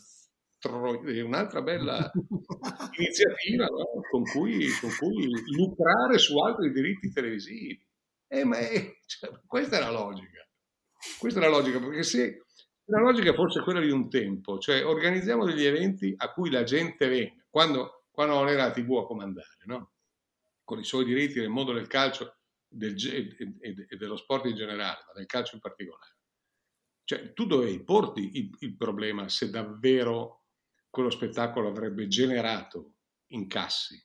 un'altra 1.24 1.62
bella 1.62 2.10
iniziativa 2.98 3.66
no? 3.66 4.00
con, 4.08 4.22
cui, 4.24 4.68
con, 4.80 4.90
cui, 4.98 5.30
lucrare 5.56 6.18
su 6.18 6.38
altri 6.38 6.72
diritti 6.72 7.10
televisivi. 7.12 7.80
Eh, 8.28 8.44
ma 8.44 8.58
è, 8.58 8.98
cioè, 9.06 9.30
questa 9.46 9.78
è 9.78 9.80
la 9.80 9.90
logica. 9.90 10.46
Questa 11.18 11.38
è 11.38 11.42
la 11.42 11.50
logica, 11.50 11.78
perché 11.78 12.02
se 12.02 12.44
la 12.86 13.00
logica 13.00 13.32
fosse 13.34 13.62
quella 13.62 13.80
di 13.80 13.90
un 13.90 14.08
tempo, 14.08 14.58
cioè 14.58 14.84
organizziamo 14.84 15.44
degli 15.44 15.64
eventi 15.64 16.12
a 16.16 16.32
cui 16.32 16.50
la 16.50 16.64
gente 16.64 17.08
venga, 17.08 17.43
quando, 17.54 18.06
quando 18.10 18.34
non 18.34 18.48
era 18.48 18.64
la 18.64 18.72
TV 18.72 18.96
a 18.96 19.06
comandare, 19.06 19.58
no? 19.66 19.92
con 20.64 20.80
i 20.80 20.84
suoi 20.84 21.04
diritti 21.04 21.38
nel 21.38 21.50
mondo 21.50 21.72
del 21.72 21.86
calcio 21.86 22.38
del, 22.66 22.96
e, 23.06 23.86
e, 23.88 23.96
dello 23.96 24.16
sport 24.16 24.46
in 24.46 24.56
generale, 24.56 25.04
ma 25.06 25.12
del 25.14 25.26
calcio 25.26 25.54
in 25.54 25.60
particolare. 25.60 26.16
Cioè, 27.04 27.32
tu 27.32 27.46
dovevi 27.46 27.84
porti 27.84 28.38
il, 28.38 28.56
il 28.58 28.76
problema 28.76 29.28
se 29.28 29.50
davvero 29.50 30.46
quello 30.90 31.10
spettacolo 31.10 31.68
avrebbe 31.68 32.08
generato 32.08 32.94
incassi. 33.28 34.04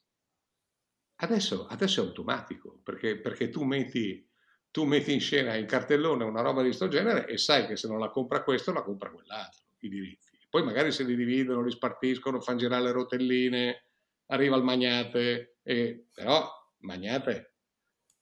Adesso, 1.21 1.65
adesso 1.65 2.03
è 2.03 2.05
automatico, 2.05 2.81
perché, 2.83 3.19
perché 3.19 3.49
tu, 3.49 3.63
metti, 3.63 4.29
tu, 4.69 4.83
metti, 4.83 5.11
in 5.11 5.21
scena 5.21 5.55
in 5.55 5.65
cartellone 5.65 6.23
una 6.23 6.41
roba 6.41 6.61
di 6.61 6.67
questo 6.67 6.87
genere 6.87 7.25
e 7.25 7.39
sai 7.39 7.65
che 7.65 7.77
se 7.77 7.87
non 7.87 7.97
la 7.97 8.11
compra 8.11 8.43
questo, 8.43 8.71
la 8.71 8.83
compra 8.83 9.09
quell'altro, 9.09 9.63
i 9.79 9.89
diritti. 9.89 10.28
Poi 10.49 10.63
magari 10.63 10.91
se 10.91 11.03
li 11.03 11.15
dividono, 11.15 11.61
li 11.61 11.71
spartiscono, 11.71 12.41
fanno 12.41 12.57
girare 12.57 12.83
le 12.83 12.91
rotelline, 12.91 13.83
arriva 14.27 14.57
il 14.57 14.63
magnate, 14.63 15.57
e, 15.63 16.07
però 16.13 16.49
magnate 16.79 17.49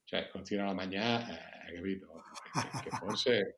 cioè 0.08 0.30
continua 0.30 0.70
a 0.70 0.74
mangiare, 0.74 1.66
eh, 1.68 1.76
capito? 1.76 2.24
Che, 2.54 2.90
che, 2.90 2.96
forse, 2.96 3.58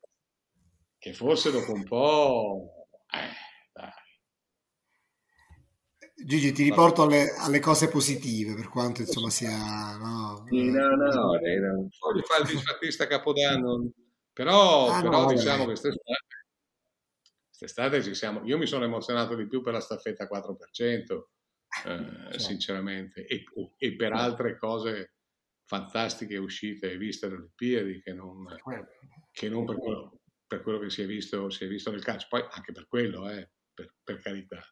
che 0.98 1.14
forse 1.14 1.52
dopo 1.52 1.74
un 1.74 1.84
po'... 1.84 2.88
Eh, 3.08 3.72
dai. 3.72 3.92
Gigi, 6.26 6.52
ti 6.52 6.64
riporto 6.64 7.04
alle, 7.04 7.36
alle, 7.38 7.60
cose 7.60 7.88
positive, 7.88 8.56
per 8.56 8.68
quanto 8.68 9.02
insomma 9.02 9.30
sia... 9.30 9.96
No, 9.98 10.44
sì, 10.50 10.72
no, 10.72 10.96
no, 10.96 11.38
po' 11.38 12.14
di 12.14 12.24
fare 12.24 12.42
il 12.42 12.48
disfattista 12.48 13.06
Capodanno, 13.06 13.92
però, 14.34 14.88
ah, 14.88 15.02
però 15.04 15.22
no, 15.22 15.32
diciamo 15.32 15.60
che 15.60 15.66
quest'estate, 15.66 16.29
quest'estate 17.60 18.02
ci 18.02 18.16
siamo... 18.16 18.42
Io 18.46 18.58
mi 18.58 18.66
sono 18.66 18.86
emozionato 18.86 19.36
di 19.36 19.46
più 19.46 19.62
per 19.62 19.74
la 19.74 19.82
staffetta 19.82 20.28
4%, 20.28 20.56
eh, 20.96 21.18
certo. 21.68 22.40
sinceramente, 22.40 23.26
e, 23.26 23.44
e 23.78 23.96
per 23.96 24.14
altre 24.14 24.58
cose 24.58 25.16
fantastiche 25.66 26.38
uscite 26.38 26.92
e 26.92 26.98
viste 26.98 27.26
alle 27.26 27.36
Olimpiadi 27.36 28.02
che 28.02 28.14
non, 28.14 28.46
che 29.32 29.50
non 29.50 29.66
per, 29.66 29.78
quello, 29.78 30.22
per, 30.48 30.62
quello, 30.62 30.80
che 30.80 30.90
si 30.90 31.02
è, 31.02 31.06
visto, 31.06 31.50
si 31.50 31.66
è 31.66 31.68
visto 31.68 31.92
nel 31.92 32.02
calcio, 32.02 32.28
poi 32.30 32.44
anche 32.50 32.72
per 32.72 32.88
quello, 32.88 33.30
eh, 33.30 33.52
per, 33.74 33.94
per, 34.04 34.20
carità. 34.20 34.64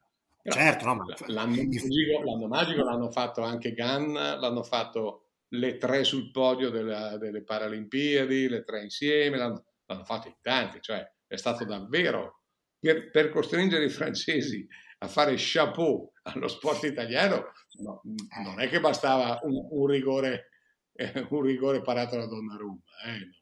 Certo, 0.41 0.85
no, 0.85 0.95
ma... 0.95 1.05
l'anno, 1.27 1.55
magico, 1.55 2.23
l'anno, 2.23 2.47
magico, 2.47 2.83
l'hanno 2.83 3.11
fatto 3.11 3.41
anche 3.41 3.73
Ganna, 3.73 4.37
l'hanno 4.37 4.63
fatto 4.63 5.23
le 5.49 5.77
tre 5.77 6.05
sul 6.05 6.31
podio 6.31 6.69
della, 6.69 7.17
delle 7.17 7.43
Paralimpiadi, 7.43 8.47
le 8.47 8.63
tre 8.63 8.83
insieme, 8.83 9.37
l'hanno, 9.37 9.65
l'hanno 9.85 10.05
fatto 10.05 10.29
in 10.29 10.37
tanti, 10.41 10.79
cioè 10.81 11.05
è 11.27 11.35
stato 11.35 11.65
davvero 11.65 12.37
per, 12.79 13.11
per, 13.11 13.29
costringere 13.29 13.85
i 13.85 13.89
francesi 13.89 14.67
a 14.99 15.07
fare 15.07 15.35
chapeau 15.37 16.11
allo 16.23 16.47
sport 16.47 16.83
italiano, 16.83 17.51
no, 17.79 18.01
non 18.43 18.59
è 18.59 18.67
che 18.67 18.79
bastava 18.79 19.39
un, 19.43 19.67
un 19.69 19.87
rigore 19.87 20.49
un 21.29 21.41
rigore 21.41 21.81
parato 21.81 22.17
da 22.17 22.25
Donnarumma. 22.25 22.81
Eh? 23.05 23.35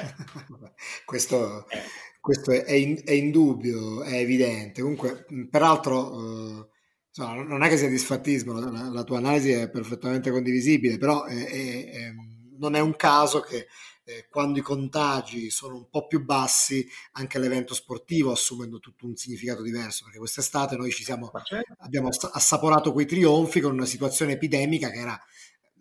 Eh. 0.00 0.72
questo, 1.04 1.68
eh. 1.68 1.78
questo 2.20 2.50
è, 2.50 2.72
in, 2.72 3.00
è, 3.04 3.12
indubbio, 3.12 4.02
è 4.02 4.14
evidente. 4.14 4.80
Comunque, 4.80 5.26
peraltro, 5.48 6.12
eh, 6.12 6.68
insomma, 7.08 7.42
non 7.42 7.62
è 7.62 7.68
che 7.68 7.76
sia 7.76 7.88
disfattismo, 7.88 8.58
la, 8.58 8.88
la, 8.90 9.04
tua 9.04 9.18
analisi 9.18 9.50
è 9.50 9.70
perfettamente 9.70 10.30
condivisibile, 10.30 10.98
però 10.98 11.24
è, 11.24 11.46
è, 11.46 12.12
non 12.58 12.74
è 12.74 12.80
un 12.80 12.96
caso 12.96 13.40
che 13.40 13.66
eh, 14.10 14.26
quando 14.28 14.58
i 14.58 14.62
contagi 14.62 15.50
sono 15.50 15.76
un 15.76 15.88
po' 15.88 16.06
più 16.06 16.24
bassi, 16.24 16.86
anche 17.12 17.38
l'evento 17.38 17.74
sportivo 17.74 18.32
assumendo 18.32 18.78
tutto 18.80 19.06
un 19.06 19.16
significato 19.16 19.62
diverso, 19.62 20.04
perché 20.04 20.18
quest'estate 20.18 20.76
noi 20.76 20.90
ci 20.90 21.04
siamo, 21.04 21.30
certo. 21.44 21.74
abbiamo 21.78 22.08
assaporato 22.08 22.92
quei 22.92 23.06
trionfi 23.06 23.60
con 23.60 23.72
una 23.72 23.86
situazione 23.86 24.32
epidemica 24.32 24.90
che 24.90 24.98
era 24.98 25.20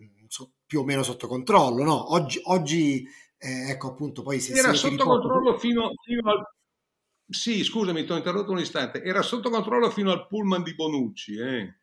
mm, 0.02 0.26
so, 0.28 0.52
più 0.66 0.82
o 0.82 0.84
meno 0.84 1.04
sotto 1.04 1.28
controllo. 1.28 1.84
No? 1.84 2.14
Oggi, 2.14 2.40
oggi 2.44 3.08
eh, 3.38 3.70
ecco 3.72 3.90
appunto, 3.90 4.22
poi 4.22 4.40
si 4.40 4.54
era 4.54 4.74
sotto 4.74 5.06
controllo 5.06 5.58
fino, 5.58 5.92
fino 6.04 6.30
al 6.30 6.46
sì, 7.32 7.64
scusami, 7.64 8.06
ti 8.06 8.12
ho 8.12 8.18
interrotto 8.18 8.52
un 8.52 8.60
istante. 8.60 9.04
Era 9.04 9.22
sotto 9.22 9.52
controllo 9.52 9.92
fino 9.92 10.12
al 10.12 10.26
pullman 10.26 10.64
di 10.64 10.74
Bonucci. 10.74 11.38
Eh. 11.38 11.76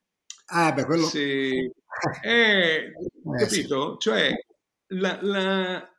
Ah, 0.47 0.73
beh, 0.73 0.85
quello... 0.85 1.07
Sì. 1.07 1.71
Eh, 2.23 2.29
eh, 2.29 2.93
capito? 3.39 3.93
Sì. 3.93 3.99
Cioè, 4.01 4.35
la, 4.89 5.19
la... 5.23 5.96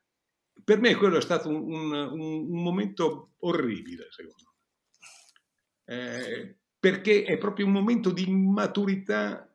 per 0.67 0.81
me 0.81 0.95
quello 0.95 1.15
è 1.15 1.21
stato 1.21 1.47
un, 1.47 1.71
un, 1.71 1.93
un 1.93 2.61
momento 2.61 3.35
orribile, 3.39 4.07
secondo 4.09 4.43
me. 5.85 5.95
Eh, 5.95 6.57
perché 6.77 7.23
è 7.23 7.37
proprio 7.37 7.67
un 7.67 7.71
momento 7.71 8.11
di 8.11 8.29
maturità 8.29 9.49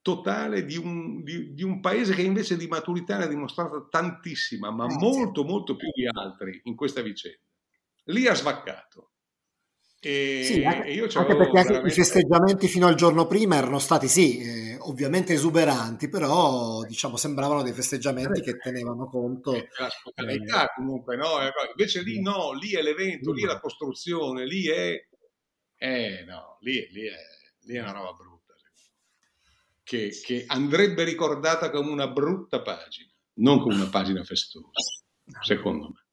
totale 0.00 0.64
di 0.64 0.78
un, 0.78 1.22
di, 1.22 1.52
di 1.52 1.62
un, 1.62 1.80
paese 1.80 2.14
che 2.14 2.22
invece 2.22 2.56
di 2.56 2.66
maturità 2.66 3.18
ne 3.18 3.24
ha 3.24 3.26
dimostrato 3.26 3.88
tantissima, 3.90 4.70
ma 4.70 4.86
eh, 4.86 4.94
molto, 4.98 5.44
molto 5.44 5.76
più 5.76 5.90
di 5.92 6.06
altri 6.10 6.58
in 6.64 6.74
questa 6.74 7.02
vicenda. 7.02 7.44
Lì 8.04 8.26
ha 8.26 8.34
svaccato. 8.34 9.13
E, 10.06 10.42
sì, 10.44 10.62
anche, 10.64 10.88
e 10.88 11.00
anche 11.00 11.36
perché 11.36 11.62
veramente... 11.62 11.88
i 11.88 11.90
festeggiamenti 11.90 12.68
fino 12.68 12.86
al 12.86 12.94
giorno 12.94 13.26
prima 13.26 13.56
erano 13.56 13.78
stati 13.78 14.06
sì, 14.06 14.38
eh, 14.38 14.76
ovviamente 14.80 15.32
esuberanti, 15.32 16.10
però 16.10 16.82
diciamo 16.82 17.16
sembravano 17.16 17.62
dei 17.62 17.72
festeggiamenti 17.72 18.42
che 18.42 18.58
tenevano 18.58 19.08
conto. 19.08 19.52
La 19.52 19.88
spontaneità 19.88 20.64
eh, 20.64 20.72
comunque, 20.76 21.16
no? 21.16 21.40
Eh, 21.40 21.50
invece 21.70 22.02
lì 22.02 22.20
no, 22.20 22.52
lì 22.52 22.72
è 22.72 22.82
l'evento, 22.82 23.32
lì 23.32 23.44
è 23.44 23.46
la 23.46 23.60
costruzione, 23.60 24.44
lì 24.46 24.68
è... 24.68 24.94
Eh 25.76 26.24
no, 26.26 26.58
lì, 26.60 26.86
lì, 26.90 27.06
è, 27.06 27.16
lì 27.62 27.76
è 27.76 27.80
una 27.80 27.92
roba 27.92 28.12
brutta. 28.12 28.52
Che, 29.82 30.18
che 30.22 30.44
andrebbe 30.46 31.04
ricordata 31.04 31.70
come 31.70 31.90
una 31.90 32.08
brutta 32.08 32.62
pagina, 32.62 33.10
non 33.34 33.60
come 33.60 33.74
una 33.74 33.88
pagina 33.88 34.22
festosa, 34.22 35.02
secondo 35.42 35.88
me. 35.88 36.03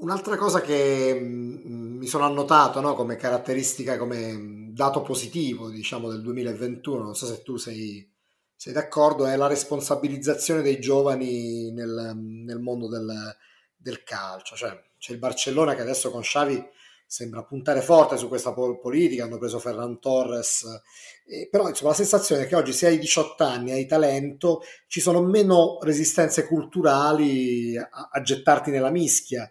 Un'altra 0.00 0.36
cosa 0.36 0.62
che 0.62 1.14
mm, 1.14 1.98
mi 1.98 2.06
sono 2.06 2.24
annotato 2.24 2.80
no, 2.80 2.94
come 2.94 3.16
caratteristica, 3.16 3.98
come 3.98 4.70
dato 4.72 5.02
positivo 5.02 5.68
diciamo, 5.68 6.08
del 6.08 6.22
2021, 6.22 7.02
non 7.02 7.14
so 7.14 7.26
se 7.26 7.42
tu 7.42 7.58
sei, 7.58 8.10
sei 8.56 8.72
d'accordo, 8.72 9.26
è 9.26 9.36
la 9.36 9.46
responsabilizzazione 9.46 10.62
dei 10.62 10.80
giovani 10.80 11.70
nel, 11.72 12.16
nel 12.16 12.60
mondo 12.60 12.88
del, 12.88 13.36
del, 13.76 14.02
calcio. 14.02 14.56
Cioè, 14.56 14.70
c'è 14.98 15.12
il 15.12 15.18
Barcellona 15.18 15.74
che 15.74 15.82
adesso 15.82 16.10
con 16.10 16.22
Xavi 16.22 16.66
sembra 17.04 17.42
puntare 17.44 17.82
forte 17.82 18.16
su 18.16 18.28
questa 18.28 18.54
politica, 18.54 19.24
hanno 19.24 19.36
preso 19.36 19.58
Ferran 19.58 20.00
Torres, 20.00 20.64
eh, 21.26 21.46
però 21.50 21.68
insomma, 21.68 21.90
la 21.90 21.96
sensazione 21.96 22.44
è 22.44 22.46
che 22.46 22.56
oggi 22.56 22.72
se 22.72 22.86
hai 22.86 22.98
18 22.98 23.44
anni, 23.44 23.72
hai 23.72 23.84
talento, 23.84 24.62
ci 24.86 25.00
sono 25.00 25.20
meno 25.20 25.78
resistenze 25.82 26.46
culturali 26.46 27.76
a, 27.76 28.08
a 28.10 28.22
gettarti 28.22 28.70
nella 28.70 28.90
mischia 28.90 29.50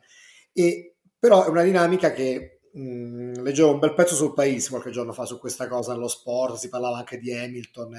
e, 0.54 0.96
però 1.18 1.46
è 1.46 1.50
una 1.50 1.64
dinamica 1.64 2.12
che 2.12 2.60
mh, 2.74 2.82
mm, 2.82 3.34
leggevo 3.44 3.74
un 3.74 3.80
bel 3.80 3.94
pezzo 3.94 4.16
sul 4.16 4.34
Paese 4.34 4.70
qualche 4.70 4.92
giorno 4.92 5.14
fa 5.14 5.26
su 5.26 5.40
questa 5.40 5.68
cosa 5.68 5.94
nello 5.94 6.08
sport, 6.08 6.58
si 6.58 6.70
parlava 6.70 6.98
anche 6.98 7.18
di 7.18 7.34
Hamilton 7.34 7.96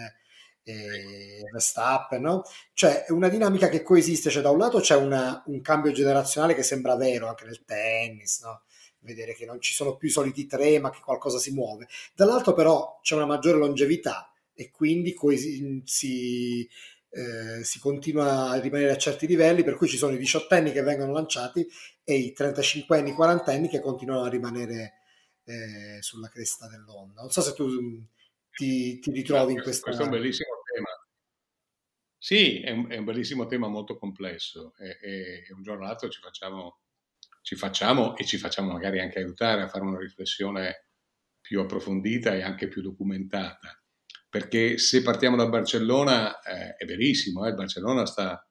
e 0.63 1.43
Verstappen, 1.51 2.21
no? 2.21 2.43
Cioè 2.73 3.05
è 3.05 3.13
una 3.13 3.29
dinamica 3.29 3.69
che 3.69 3.83
coesiste, 3.83 4.31
cioè 4.31 4.43
da 4.43 4.51
un 4.51 4.59
lato 4.59 4.81
c'è 4.81 4.97
una, 4.97 5.43
un 5.47 5.61
cambio 5.61 5.93
generazionale 5.93 6.55
che 6.55 6.63
sembra 6.63 6.97
vero 6.97 7.29
anche 7.29 7.45
nel 7.45 7.65
tennis, 7.65 8.43
no? 8.43 8.63
vedere 9.01 9.35
che 9.35 9.47
non 9.47 9.61
ci 9.61 9.73
sono 9.73 9.97
più 9.97 10.09
i 10.09 10.11
soliti 10.11 10.47
tre 10.47 10.79
ma 10.79 10.91
che 10.91 11.01
qualcosa 11.03 11.39
si 11.39 11.53
muove, 11.53 11.89
dall'altro 12.15 12.53
però 12.53 12.99
c'è 13.03 13.15
una 13.15 13.27
maggiore 13.27 13.59
longevità 13.59 14.31
e 14.55 14.71
quindi 14.71 15.15
coesi- 15.15 15.83
si, 15.87 16.69
eh, 17.11 17.65
si 17.65 17.79
continua 17.81 18.51
a 18.51 18.61
rimanere 18.61 18.93
a 18.93 18.97
certi 18.97 19.27
livelli, 19.27 19.65
per 19.65 19.75
cui 19.75 19.89
ci 19.89 19.97
sono 19.97 20.15
i 20.15 20.19
18 20.19 20.55
anni 20.55 20.73
che 20.73 20.83
vengono 20.83 21.13
lanciati 21.13 21.67
e 22.05 22.15
i 22.15 22.33
35 22.33 22.99
anni, 22.99 23.13
40 23.13 23.53
anni 23.53 23.69
che 23.69 23.81
continuano 23.81 24.23
a 24.23 24.29
rimanere 24.29 24.95
eh, 25.45 25.99
sulla 26.01 26.29
cresta 26.29 26.69
dell'onda. 26.69 27.21
Non 27.23 27.31
so 27.31 27.41
se 27.41 27.53
tu 27.53 27.67
mm, 27.67 27.99
ti, 28.53 28.99
ti 29.01 29.11
ritrovi 29.11 29.53
no, 29.53 29.59
in 29.59 29.63
questa... 29.65 29.85
Questo 29.85 30.03
è 30.03 30.05
un 30.05 30.13
bellissimo 30.13 30.51
tema. 30.73 30.89
Sì, 32.17 32.61
è 32.61 32.71
un, 32.71 32.91
è 32.91 32.97
un 32.99 33.05
bellissimo 33.05 33.47
tema 33.47 33.67
molto 33.67 33.97
complesso 33.97 34.75
e, 34.79 34.99
e, 35.01 35.45
e 35.49 35.53
un 35.53 35.63
giorno 35.63 35.85
o 35.85 35.87
l'altro 35.87 36.09
ci 36.11 36.21
facciamo, 36.21 36.81
ci 37.43 37.57
facciamo 37.57 38.17
e 38.17 38.25
ci 38.25 38.37
facciamo 38.37 38.73
magari 38.73 39.01
anche 39.01 39.19
aiutare 39.19 39.63
a 39.63 39.69
fare 39.69 39.85
una 39.85 39.99
riflessione 39.99 40.87
più 41.41 41.61
approfondita 41.61 42.35
e 42.35 42.43
anche 42.43 42.69
più 42.69 42.83
documentata 42.83 43.80
perché 44.31 44.79
se 44.79 45.03
partiamo 45.03 45.37
da 45.37 45.49
Barcellona 45.49 46.41
eh, 46.41 46.77
è 46.77 46.85
verissimo, 46.85 47.47
eh, 47.47 47.53
Barcellona 47.53 48.07
sta, 48.07 48.49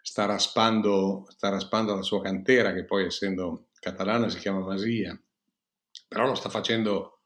sta, 0.00 0.24
raspando, 0.24 1.26
sta 1.28 1.50
raspando 1.50 1.94
la 1.94 2.02
sua 2.02 2.22
cantera, 2.22 2.72
che 2.72 2.86
poi 2.86 3.04
essendo 3.04 3.68
catalana 3.78 4.30
si 4.30 4.38
chiama 4.38 4.60
Masia, 4.60 5.20
però 6.08 6.26
lo 6.26 6.34
sta 6.34 6.48
facendo 6.48 7.24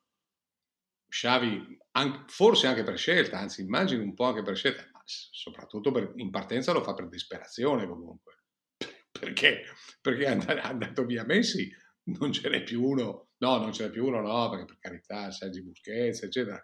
Xavi, 1.08 1.78
anche, 1.92 2.24
forse 2.26 2.66
anche 2.66 2.82
per 2.82 2.98
scelta, 2.98 3.38
anzi 3.38 3.62
immagino 3.62 4.02
un 4.02 4.14
po' 4.14 4.24
anche 4.24 4.42
per 4.42 4.56
scelta, 4.56 4.82
ma 4.92 5.00
soprattutto 5.04 5.92
per, 5.92 6.12
in 6.16 6.30
partenza 6.30 6.72
lo 6.72 6.82
fa 6.82 6.92
per 6.92 7.08
disperazione 7.08 7.86
comunque. 7.86 8.42
Perché? 9.12 9.62
Perché 10.00 10.24
è 10.24 10.60
andato 10.60 11.04
via 11.04 11.24
Messi, 11.24 11.72
non 12.18 12.32
ce 12.32 12.48
n'è 12.48 12.64
più 12.64 12.82
uno, 12.82 13.28
no, 13.36 13.58
non 13.58 13.72
ce 13.72 13.84
n'è 13.84 13.90
più 13.90 14.06
uno, 14.06 14.20
no, 14.20 14.50
perché 14.50 14.64
per 14.64 14.78
carità, 14.80 15.30
Sergi 15.30 15.62
Busquets, 15.62 16.24
eccetera, 16.24 16.60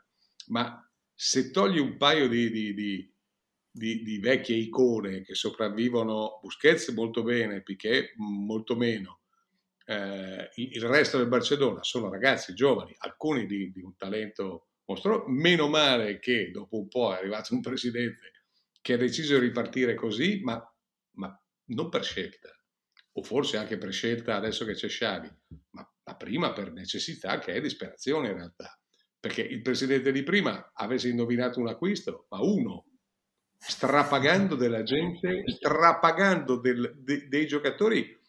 ma 0.48 0.84
se 1.24 1.52
togli 1.52 1.78
un 1.78 1.96
paio 1.98 2.26
di, 2.26 2.50
di, 2.50 2.74
di, 2.74 4.02
di, 4.02 4.18
vecchie 4.18 4.56
icone 4.56 5.22
che 5.22 5.36
sopravvivono, 5.36 6.40
Busquets 6.42 6.88
molto 6.88 7.22
bene, 7.22 7.62
Piquet 7.62 8.14
molto 8.16 8.74
meno, 8.74 9.20
eh, 9.86 10.50
il 10.56 10.82
resto 10.82 11.18
del 11.18 11.28
Barcellona 11.28 11.84
sono 11.84 12.10
ragazzi 12.10 12.54
giovani, 12.54 12.92
alcuni 12.98 13.46
di, 13.46 13.70
un 13.76 13.96
talento 13.96 14.70
mostruoso, 14.84 15.28
meno 15.28 15.68
male 15.68 16.18
che 16.18 16.50
dopo 16.50 16.76
un 16.76 16.88
po' 16.88 17.14
è 17.14 17.18
arrivato 17.18 17.54
un 17.54 17.60
presidente 17.60 18.32
che 18.80 18.94
ha 18.94 18.98
deciso 18.98 19.38
di 19.38 19.46
ripartire 19.46 19.94
così, 19.94 20.40
ma, 20.42 20.60
ma 21.12 21.40
non 21.66 21.88
per 21.88 22.02
scelta, 22.02 22.48
o 23.12 23.22
forse 23.22 23.58
anche 23.58 23.78
per 23.78 23.92
scelta 23.92 24.34
adesso 24.34 24.64
che 24.64 24.74
c'è 24.74 24.88
Sciavi, 24.88 25.30
ma, 25.70 25.88
ma 26.02 26.16
prima 26.16 26.52
per 26.52 26.72
necessità 26.72 27.38
che 27.38 27.52
è 27.52 27.60
disperazione 27.60 28.26
in 28.26 28.34
realtà 28.34 28.76
perché 29.22 29.42
il 29.42 29.62
presidente 29.62 30.10
di 30.10 30.24
prima 30.24 30.72
avesse 30.74 31.08
indovinato 31.08 31.60
un 31.60 31.68
acquisto, 31.68 32.26
ma 32.30 32.42
uno, 32.42 32.86
strapagando 33.56 34.56
della 34.56 34.82
gente, 34.82 35.44
strapagando 35.46 36.56
del, 36.56 36.92
de, 36.96 37.28
dei 37.28 37.46
giocatori 37.46 38.20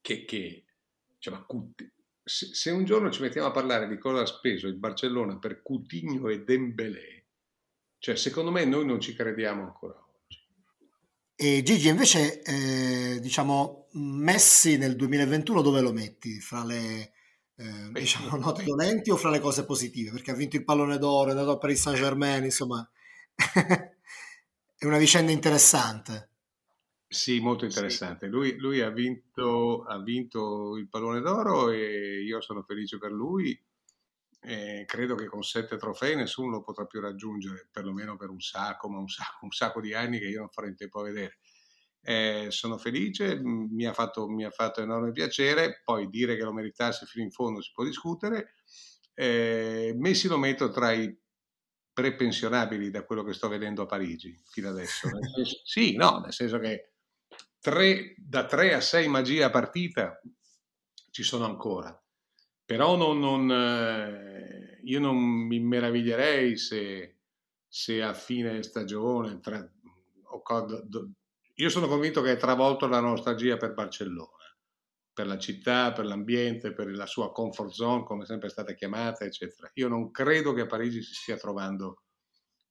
che, 0.00 0.24
che 0.24 0.64
cioè, 1.18 1.34
ma, 1.34 1.44
se, 2.22 2.50
se, 2.52 2.70
un 2.70 2.84
giorno 2.84 3.10
ci 3.10 3.20
mettiamo 3.20 3.48
a 3.48 3.50
parlare 3.50 3.88
di 3.88 3.98
cosa 3.98 4.22
ha 4.22 4.26
speso 4.26 4.68
il 4.68 4.76
Barcellona 4.76 5.40
per 5.40 5.60
Coutinho 5.60 6.28
e 6.28 6.44
Dembélé, 6.44 7.24
cioè 7.98 8.14
secondo 8.14 8.52
me 8.52 8.64
noi 8.64 8.86
non 8.86 9.00
ci 9.00 9.12
crediamo 9.12 9.64
ancora 9.64 9.98
oggi. 9.98 10.38
E 11.34 11.62
Gigi, 11.64 11.88
invece, 11.88 12.42
eh, 12.42 13.18
diciamo, 13.18 13.88
Messi 13.94 14.76
nel 14.76 14.94
2021 14.94 15.62
dove 15.62 15.80
lo 15.80 15.92
metti? 15.92 16.38
Fra 16.38 16.62
le 16.62 17.10
eh, 17.56 17.90
diciamo, 17.92 18.36
note 18.36 18.64
dolenti 18.64 19.10
o 19.10 19.16
fra 19.16 19.30
le 19.30 19.40
cose 19.40 19.64
positive? 19.64 20.10
Perché 20.10 20.30
ha 20.30 20.34
vinto 20.34 20.56
il 20.56 20.64
pallone 20.64 20.98
d'oro, 20.98 21.28
è 21.28 21.30
andato 21.30 21.52
a 21.52 21.58
Paris 21.58 21.80
Saint 21.80 21.98
Germain, 21.98 22.44
insomma, 22.44 22.88
è 24.78 24.84
una 24.84 24.98
vicenda 24.98 25.32
interessante. 25.32 26.30
Sì, 27.08 27.40
molto 27.40 27.64
interessante. 27.64 28.26
Sì. 28.26 28.32
Lui, 28.32 28.56
lui 28.56 28.80
ha, 28.80 28.90
vinto, 28.90 29.84
ha, 29.84 30.02
vinto, 30.02 30.76
il 30.76 30.88
pallone 30.88 31.20
d'oro 31.20 31.70
e 31.70 32.22
io 32.22 32.40
sono 32.40 32.62
felice 32.62 32.98
per 32.98 33.12
lui. 33.12 33.58
Eh, 34.40 34.84
credo 34.86 35.14
che 35.14 35.26
con 35.26 35.42
sette 35.42 35.76
trofei 35.76 36.14
nessuno 36.14 36.50
lo 36.50 36.62
potrà 36.62 36.84
più 36.84 37.00
raggiungere, 37.00 37.68
perlomeno 37.70 38.16
per 38.16 38.28
un 38.28 38.40
sacco, 38.40 38.88
ma 38.88 38.98
un 38.98 39.08
sacco, 39.08 39.44
un 39.44 39.50
sacco 39.50 39.80
di 39.80 39.94
anni 39.94 40.18
che 40.18 40.26
io 40.26 40.40
non 40.40 40.50
farò 40.50 40.66
in 40.66 40.76
tempo 40.76 41.00
a 41.00 41.04
vedere. 41.04 41.38
Eh, 42.08 42.46
sono 42.50 42.78
felice, 42.78 43.40
mi 43.42 43.84
ha, 43.84 43.92
fatto, 43.92 44.28
mi 44.28 44.44
ha, 44.44 44.50
fatto, 44.50 44.80
enorme 44.80 45.10
piacere, 45.10 45.80
poi 45.82 46.08
dire 46.08 46.36
che 46.36 46.44
lo 46.44 46.52
meritasse 46.52 47.04
fino 47.04 47.24
in 47.24 47.32
fondo 47.32 47.60
si 47.60 47.72
può 47.74 47.82
discutere. 47.82 48.54
Eh, 49.12 49.92
Messi 49.98 50.28
lo 50.28 50.38
metto 50.38 50.70
tra 50.70 50.92
i 50.92 51.12
prepensionabili 51.92 52.90
da 52.90 53.04
quello 53.04 53.24
che 53.24 53.32
sto 53.32 53.48
vedendo 53.48 53.82
a 53.82 53.86
Parigi 53.86 54.40
fino 54.44 54.68
adesso. 54.68 55.08
Senso, 55.34 55.60
sì, 55.64 55.96
no, 55.96 56.20
nel 56.20 56.32
senso 56.32 56.60
che 56.60 56.92
tre, 57.58 58.14
da 58.16 58.46
3 58.46 58.74
a 58.74 58.80
6 58.80 59.08
magie 59.08 59.42
a 59.42 59.50
partita 59.50 60.20
ci 61.10 61.24
sono 61.24 61.44
ancora. 61.44 62.00
Però 62.64 62.94
non, 62.94 63.18
non, 63.18 63.50
eh, 63.50 64.78
io 64.84 65.00
non 65.00 65.16
mi 65.16 65.58
meraviglierei 65.58 66.56
se, 66.56 67.16
se 67.66 68.00
a 68.00 68.14
fine 68.14 68.62
stagione, 68.62 69.40
tra, 69.40 69.68
io 71.58 71.68
sono 71.70 71.86
convinto 71.86 72.20
che 72.20 72.32
è 72.32 72.36
travolto 72.36 72.86
la 72.86 73.00
nostalgia 73.00 73.56
per 73.56 73.72
Barcellona, 73.72 74.44
per 75.12 75.26
la 75.26 75.38
città, 75.38 75.92
per 75.92 76.04
l'ambiente, 76.04 76.72
per 76.72 76.88
la 76.94 77.06
sua 77.06 77.32
comfort 77.32 77.70
zone, 77.70 78.04
come 78.04 78.24
è 78.24 78.26
sempre 78.26 78.50
stata 78.50 78.74
chiamata, 78.74 79.24
eccetera. 79.24 79.70
Io 79.74 79.88
non 79.88 80.10
credo 80.10 80.52
che 80.52 80.62
a 80.62 80.66
Parigi 80.66 81.02
si 81.02 81.14
stia 81.14 81.36
trovando 81.36 82.02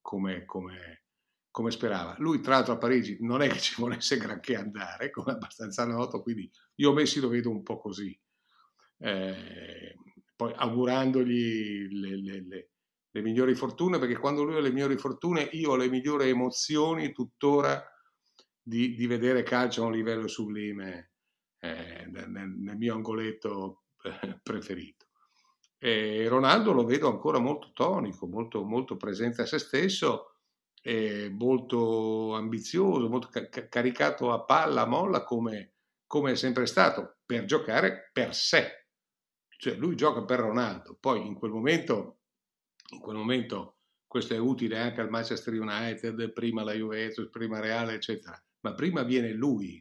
come, 0.01 0.45
come, 0.45 1.05
come 1.49 1.71
sperava. 1.71 2.15
Lui, 2.19 2.41
tra 2.41 2.55
l'altro, 2.55 2.73
a 2.73 2.77
Parigi 2.77 3.17
non 3.21 3.41
è 3.41 3.49
che 3.49 3.59
ci 3.59 3.73
volesse 3.81 4.17
granché 4.17 4.55
andare, 4.55 5.09
come 5.09 5.31
è 5.31 5.35
abbastanza 5.35 5.83
noto, 5.85 6.21
quindi 6.21 6.49
io 6.75 6.93
Messi 6.93 7.19
lo 7.19 7.29
vedo 7.29 7.49
un 7.49 7.63
po' 7.63 7.79
così. 7.79 8.15
Eh, 8.97 9.95
poi 10.35 10.53
augurandogli 10.55 11.87
le, 11.91 12.21
le, 12.21 12.45
le, 12.47 12.69
le, 13.09 13.21
migliori 13.21 13.55
fortune, 13.55 13.97
perché 13.97 14.17
quando 14.17 14.43
lui 14.43 14.57
ha 14.57 14.59
le 14.59 14.71
migliori 14.71 14.97
fortune, 14.97 15.41
io 15.53 15.71
ho 15.71 15.75
le 15.75 15.89
migliori 15.89 16.29
emozioni 16.29 17.11
tuttora 17.11 17.83
di, 18.67 18.95
di 18.95 19.05
vedere 19.05 19.43
calcio 19.43 19.83
a 19.83 19.85
un 19.85 19.91
livello 19.91 20.27
sublime 20.27 21.11
eh, 21.59 22.07
nel, 22.07 22.29
nel, 22.29 22.77
mio 22.77 22.95
angoletto 22.95 23.83
eh, 24.01 24.39
preferito. 24.41 25.05
E 25.77 26.27
Ronaldo 26.27 26.71
lo 26.71 26.83
vedo 26.83 27.07
ancora 27.07 27.37
molto 27.37 27.71
tonico, 27.73 28.25
molto, 28.25 28.63
molto 28.63 28.97
presente 28.97 29.43
a 29.43 29.45
se 29.45 29.59
stesso, 29.59 30.31
molto 31.31 32.33
ambizioso, 32.33 33.07
molto 33.07 33.27
ca- 33.29 33.67
caricato 33.67 34.31
a 34.31 34.43
palla, 34.43 34.81
a 34.81 34.87
molla 34.87 35.23
come, 35.23 35.73
come 36.07 36.31
è 36.31 36.35
sempre 36.35 36.65
stato, 36.65 37.17
per 37.23 37.45
giocare 37.45 38.09
per 38.11 38.33
sé. 38.33 38.87
Cioè 39.57 39.75
lui 39.75 39.95
gioca 39.95 40.23
per 40.23 40.39
Ronaldo, 40.39 40.97
poi 40.99 41.25
in 41.25 41.35
quel 41.35 41.51
momento, 41.51 42.19
in 42.93 42.99
quel 42.99 43.15
momento 43.15 43.77
questo 44.07 44.33
è 44.33 44.39
utile 44.39 44.79
anche 44.79 45.01
al 45.01 45.09
Manchester 45.09 45.53
United, 45.53 46.31
prima 46.33 46.63
la 46.63 46.73
Juventus, 46.73 47.29
prima 47.29 47.59
Reale, 47.59 47.93
eccetera 47.93 48.44
ma 48.65 48.73
prima 48.73 49.03
viene 49.03 49.31
lui. 49.31 49.79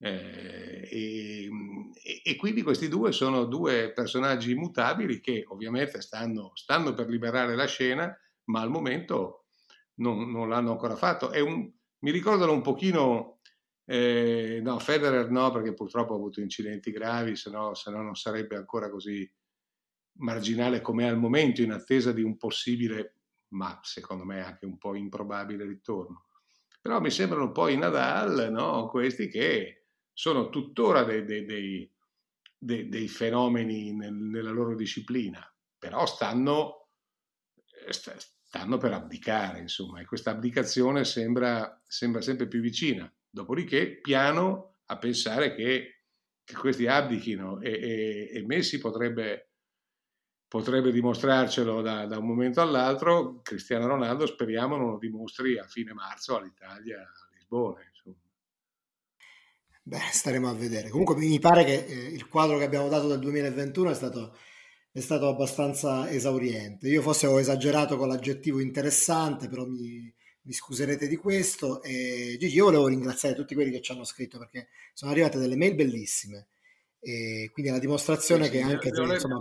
Eh, 0.00 0.88
e, 0.90 1.50
e, 2.24 2.36
quindi 2.36 2.62
questi 2.62 2.88
due 2.88 3.12
sono 3.12 3.44
due 3.44 3.92
personaggi 3.92 4.52
immutabili 4.52 5.20
che 5.20 5.44
ovviamente 5.48 6.00
stanno, 6.00 6.52
stanno 6.54 6.94
per 6.94 7.08
liberare 7.08 7.54
la 7.54 7.66
scena, 7.66 8.16
ma 8.44 8.62
al 8.62 8.70
momento 8.70 9.48
non, 9.96 10.30
non 10.30 10.48
l'hanno 10.48 10.70
ancora 10.70 10.96
fatto. 10.96 11.30
Un, 11.34 11.70
mi 11.98 12.10
ricordano 12.10 12.52
un 12.52 12.62
pochino, 12.62 13.40
eh, 13.84 14.60
no, 14.62 14.78
Federer 14.78 15.30
no, 15.30 15.50
perché 15.50 15.74
purtroppo 15.74 16.14
ha 16.14 16.16
avuto 16.16 16.40
incidenti 16.40 16.90
gravi, 16.90 17.36
se 17.36 17.50
no, 17.50 17.74
se 17.74 17.90
no 17.90 18.00
non 18.00 18.14
sarebbe 18.14 18.56
ancora 18.56 18.88
così 18.88 19.30
marginale 20.20 20.80
come 20.80 21.06
al 21.06 21.18
momento, 21.18 21.60
in 21.60 21.72
attesa 21.72 22.12
di 22.12 22.22
un 22.22 22.38
possibile, 22.38 23.16
ma 23.48 23.78
secondo 23.82 24.24
me 24.24 24.42
anche 24.42 24.64
un 24.64 24.78
po' 24.78 24.94
improbabile 24.94 25.66
ritorno. 25.66 26.27
Però 26.80 27.00
mi 27.00 27.10
sembrano 27.10 27.44
un 27.44 27.52
po' 27.52 27.68
i 27.68 27.76
Nadal, 27.76 28.50
no? 28.50 28.88
questi 28.88 29.28
che 29.28 29.86
sono 30.12 30.48
tuttora 30.48 31.04
dei, 31.04 31.24
dei, 31.24 31.90
dei, 32.56 32.88
dei 32.88 33.08
fenomeni 33.08 33.92
nel, 33.94 34.12
nella 34.12 34.50
loro 34.50 34.74
disciplina, 34.74 35.40
però 35.78 36.06
stanno, 36.06 36.88
eh, 37.86 37.92
stanno 37.92 38.78
per 38.78 38.92
abdicare, 38.92 39.60
insomma, 39.60 40.00
e 40.00 40.04
questa 40.04 40.30
abdicazione 40.30 41.04
sembra, 41.04 41.80
sembra 41.86 42.20
sempre 42.20 42.48
più 42.48 42.60
vicina. 42.60 43.12
Dopodiché, 43.30 44.00
piano 44.00 44.78
a 44.86 44.96
pensare 44.98 45.54
che, 45.54 46.04
che 46.42 46.54
questi 46.54 46.86
abdichino 46.86 47.60
e, 47.60 47.70
e, 47.70 48.30
e 48.32 48.44
Messi 48.44 48.78
potrebbe 48.78 49.47
potrebbe 50.48 50.90
dimostrarcelo 50.90 51.82
da, 51.82 52.06
da, 52.06 52.18
un 52.18 52.26
momento 52.26 52.62
all'altro, 52.62 53.40
Cristiano 53.42 53.86
Ronaldo 53.86 54.26
speriamo 54.26 54.76
non 54.76 54.92
lo 54.92 54.98
dimostri 54.98 55.58
a 55.58 55.64
fine 55.64 55.92
marzo 55.92 56.36
all'Italia, 56.36 57.00
a 57.00 57.28
Lisbona. 57.34 57.84
Insomma. 57.86 58.16
Beh, 59.82 60.00
staremo 60.10 60.48
a 60.48 60.54
vedere. 60.54 60.88
Comunque 60.88 61.16
mi 61.16 61.38
pare 61.38 61.64
che 61.64 61.84
eh, 61.84 61.94
il 62.08 62.28
quadro 62.28 62.58
che 62.58 62.64
abbiamo 62.64 62.88
dato 62.88 63.08
del 63.08 63.20
2021 63.20 63.90
è 63.90 63.94
stato, 63.94 64.36
è 64.90 65.00
stato 65.00 65.28
abbastanza 65.28 66.10
esauriente. 66.10 66.88
Io 66.88 67.02
forse 67.02 67.26
ho 67.26 67.38
esagerato 67.38 67.96
con 67.96 68.08
l'aggettivo 68.08 68.60
interessante, 68.60 69.48
però 69.48 69.66
mi, 69.66 70.12
mi 70.42 70.52
scuserete 70.52 71.06
di 71.08 71.16
questo. 71.16 71.82
E 71.82 72.36
Gigi, 72.38 72.56
io 72.56 72.64
volevo 72.64 72.86
ringraziare 72.88 73.34
tutti 73.34 73.54
quelli 73.54 73.70
che 73.70 73.82
ci 73.82 73.92
hanno 73.92 74.04
scritto 74.04 74.38
perché 74.38 74.68
sono 74.94 75.10
arrivate 75.10 75.38
delle 75.38 75.56
mail 75.56 75.74
bellissime. 75.74 76.48
E 77.00 77.48
quindi 77.52 77.70
è 77.70 77.74
la 77.74 77.80
dimostrazione 77.80 78.46
sì, 78.46 78.50
che 78.50 78.60
anche 78.60 78.90
se, 78.92 79.02
insomma, 79.02 79.38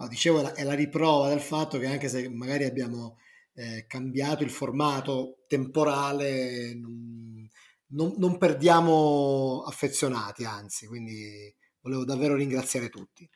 No, 0.00 0.08
dicevo, 0.08 0.54
è 0.54 0.64
la 0.64 0.72
riprova 0.72 1.28
del 1.28 1.40
fatto 1.40 1.78
che 1.78 1.86
anche 1.86 2.08
se 2.08 2.26
magari 2.30 2.64
abbiamo 2.64 3.18
eh, 3.52 3.84
cambiato 3.86 4.42
il 4.42 4.48
formato 4.48 5.44
temporale, 5.46 6.74
non, 6.74 7.46
non, 7.88 8.14
non, 8.16 8.38
perdiamo 8.38 9.62
affezionati, 9.66 10.46
anzi, 10.46 10.86
quindi 10.86 11.54
volevo 11.82 12.06
davvero 12.06 12.34
ringraziare 12.34 12.88
tutti. 12.88 13.28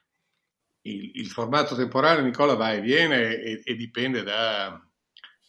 Il, 0.86 1.10
il 1.16 1.26
formato 1.26 1.74
temporale, 1.76 2.22
Nicola, 2.22 2.54
va 2.54 2.72
e 2.72 2.80
viene 2.80 3.36
e, 3.36 3.60
e 3.62 3.74
dipende 3.76 4.22
da, 4.22 4.82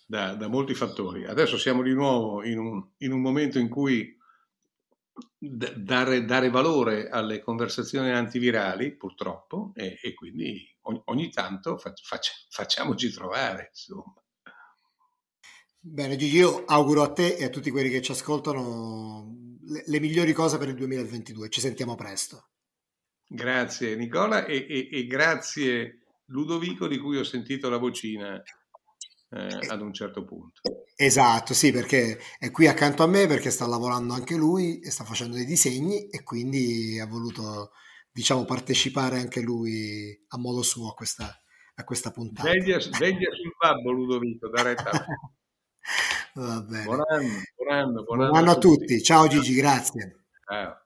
da, 0.06 0.36
da, 0.36 0.48
molti 0.50 0.74
fattori. 0.74 1.24
Adesso 1.24 1.58
siamo 1.58 1.82
di 1.82 1.94
nuovo 1.94 2.44
in 2.44 2.60
un, 2.60 2.86
in 2.98 3.14
un 3.14 3.22
momento 3.22 3.58
in 3.58 3.70
cui 3.70 4.18
dare, 5.38 6.26
dare, 6.26 6.50
valore 6.50 7.08
alle 7.08 7.40
conversazioni 7.40 8.12
antivirali, 8.12 8.98
purtroppo, 8.98 9.72
e, 9.76 9.98
e 10.02 10.14
quindi 10.14 10.75
ogni 11.06 11.30
tanto 11.30 11.78
faccia, 11.78 12.32
facciamoci 12.50 13.12
trovare. 13.12 13.70
Insomma. 13.72 14.14
Bene 15.80 16.16
Gigi, 16.16 16.38
io 16.38 16.66
auguro 16.66 17.04
a 17.04 17.12
te 17.12 17.36
e 17.36 17.44
a 17.44 17.50
tutti 17.50 17.70
quelli 17.70 17.90
che 17.90 18.02
ci 18.02 18.12
ascoltano 18.12 19.58
le, 19.68 19.84
le 19.86 20.00
migliori 20.00 20.34
cose 20.34 20.58
per 20.58 20.70
il 20.70 20.76
2022. 20.76 21.50
Ci 21.50 21.62
sentiamo 21.62 21.96
presto. 21.96 22.50
Grazie 23.28 23.96
Nicola 23.96 24.46
e, 24.46 24.66
e, 24.70 24.90
e 24.92 25.06
grazie 25.08 26.02
Ludovico 26.28 26.88
di 26.88 26.98
cui 26.98 27.18
ho 27.18 27.24
sentito 27.24 27.70
la 27.70 27.78
vocina 27.78 28.42
eh, 29.30 29.68
ad 29.68 29.82
un 29.82 29.94
certo 29.94 30.24
punto. 30.24 30.62
Esatto, 30.96 31.54
sì, 31.54 31.72
perché 31.72 32.20
è 32.40 32.52
qui 32.52 32.68
accanto 32.68 33.04
a 33.04 33.08
me 33.08 33.28
perché 33.28 33.50
sta 33.50 33.68
lavorando 33.68 34.14
anche 34.14 34.36
lui 34.36 34.80
e 34.80 34.92
sta 34.92 35.04
facendo 35.04 35.36
dei 35.36 35.46
disegni 35.46 36.08
e 36.08 36.24
quindi 36.24 37.00
ha 37.00 37.06
voluto, 37.06 37.72
diciamo, 38.16 38.46
partecipare 38.46 39.20
anche 39.20 39.42
lui 39.42 40.18
a 40.30 40.38
modo 40.38 40.62
suo 40.62 40.92
a 40.92 40.94
questa, 40.94 41.30
a 41.76 41.84
questa 41.84 42.12
puntata. 42.12 42.50
Veglia, 42.50 42.78
veglia 42.98 43.30
sul 43.34 43.54
babbo 43.60 43.92
Ludovico, 43.92 44.48
da 44.48 44.62
retta. 44.62 44.92
Va 46.36 46.62
bene. 46.62 46.84
Buon 46.86 47.02
anno, 47.10 47.42
buon 47.56 47.72
anno, 47.72 48.04
buon 48.04 48.22
anno, 48.22 48.32
buon 48.32 48.42
anno 48.42 48.52
a 48.52 48.58
tutti. 48.58 48.86
tutti. 48.86 49.04
Ciao 49.04 49.28
Gigi, 49.28 49.54
grazie. 49.54 50.28
Ciao. 50.48 50.85